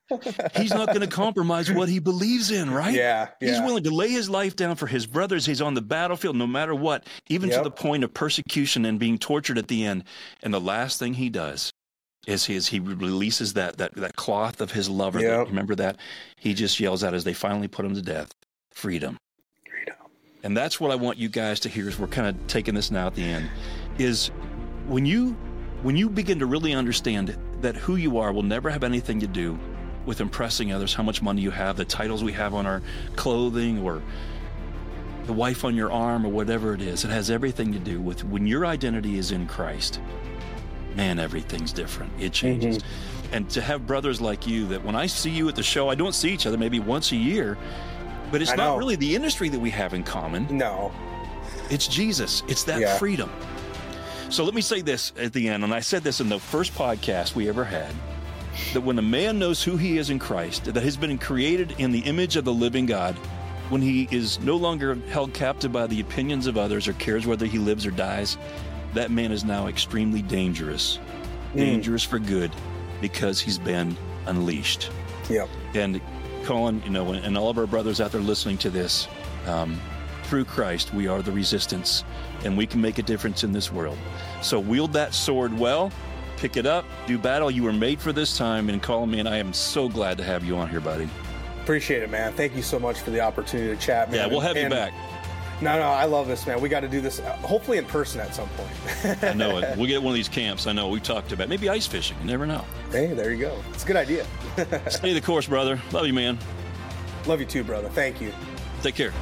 [0.56, 2.94] He's not going to compromise what he believes in, right?
[2.94, 3.28] Yeah.
[3.40, 5.46] He's willing to lay his life down for his brothers.
[5.46, 9.18] He's on the battlefield no matter what, even to the point of persecution and being
[9.18, 10.04] tortured at the end.
[10.42, 11.72] And the last thing he does
[12.26, 15.20] is his, he releases that, that, that cloth of his lover.
[15.20, 15.96] that- remember that?
[16.36, 18.32] He just yells out as they finally put him to death
[18.72, 19.18] freedom.
[19.68, 19.96] Freedom.
[20.42, 22.90] And that's what I want you guys to hear as we're kind of taking this
[22.90, 23.50] now at the end
[23.98, 24.28] is
[24.86, 25.36] when you
[25.82, 29.26] when you begin to really understand that who you are will never have anything to
[29.26, 29.58] do
[30.06, 32.82] with impressing others, how much money you have, the titles we have on our
[33.16, 34.02] clothing or
[35.26, 37.04] the wife on your arm or whatever it is.
[37.04, 40.00] It has everything to do with when your identity is in Christ.
[40.96, 42.12] Man, everything's different.
[42.18, 42.78] It changes.
[42.78, 43.34] Mm-hmm.
[43.34, 45.94] And to have brothers like you that when I see you at the show, I
[45.94, 47.56] don't see each other maybe once a year,
[48.30, 48.76] but it's I not know.
[48.76, 50.46] really the industry that we have in common.
[50.50, 50.92] No.
[51.70, 52.42] It's Jesus.
[52.48, 52.98] It's that Yeah.
[52.98, 53.30] freedom.
[54.32, 56.72] So let me say this at the end, and I said this in the first
[56.74, 57.94] podcast we ever had
[58.72, 61.92] that when a man knows who he is in Christ, that has been created in
[61.92, 63.14] the image of the living God,
[63.68, 67.44] when he is no longer held captive by the opinions of others or cares whether
[67.44, 68.38] he lives or dies,
[68.94, 70.98] that man is now extremely dangerous.
[71.52, 71.56] Mm.
[71.56, 72.50] Dangerous for good
[73.02, 74.90] because he's been unleashed.
[75.28, 75.50] Yep.
[75.74, 76.00] And
[76.44, 79.08] Collin, you know, and all of our brothers out there listening to this,
[79.46, 79.78] um,
[80.24, 82.04] through Christ, we are the resistance,
[82.44, 83.98] and we can make a difference in this world.
[84.42, 85.90] So wield that sword well,
[86.36, 87.50] pick it up, do battle.
[87.50, 90.44] You were made for this time, and Collin, man, I am so glad to have
[90.44, 91.08] you on here, buddy.
[91.62, 92.32] Appreciate it, man.
[92.32, 94.18] Thank you so much for the opportunity to chat, man.
[94.20, 94.92] Yeah, we'll have you And- back.
[95.60, 96.60] No, no, I love this, man.
[96.60, 99.22] We got to do this, uh, hopefully in person at some point.
[99.22, 99.76] I know it.
[99.78, 100.66] We'll get one of these camps.
[100.66, 102.16] I know we talked about maybe ice fishing.
[102.20, 102.64] You never know.
[102.90, 103.56] hey, there you go.
[103.72, 104.26] It's a good idea.
[104.88, 105.80] Stay the course, brother.
[105.92, 106.36] Love you, man.
[107.26, 107.88] love you too, brother.
[107.90, 108.32] Thank you.
[108.82, 109.12] Take care.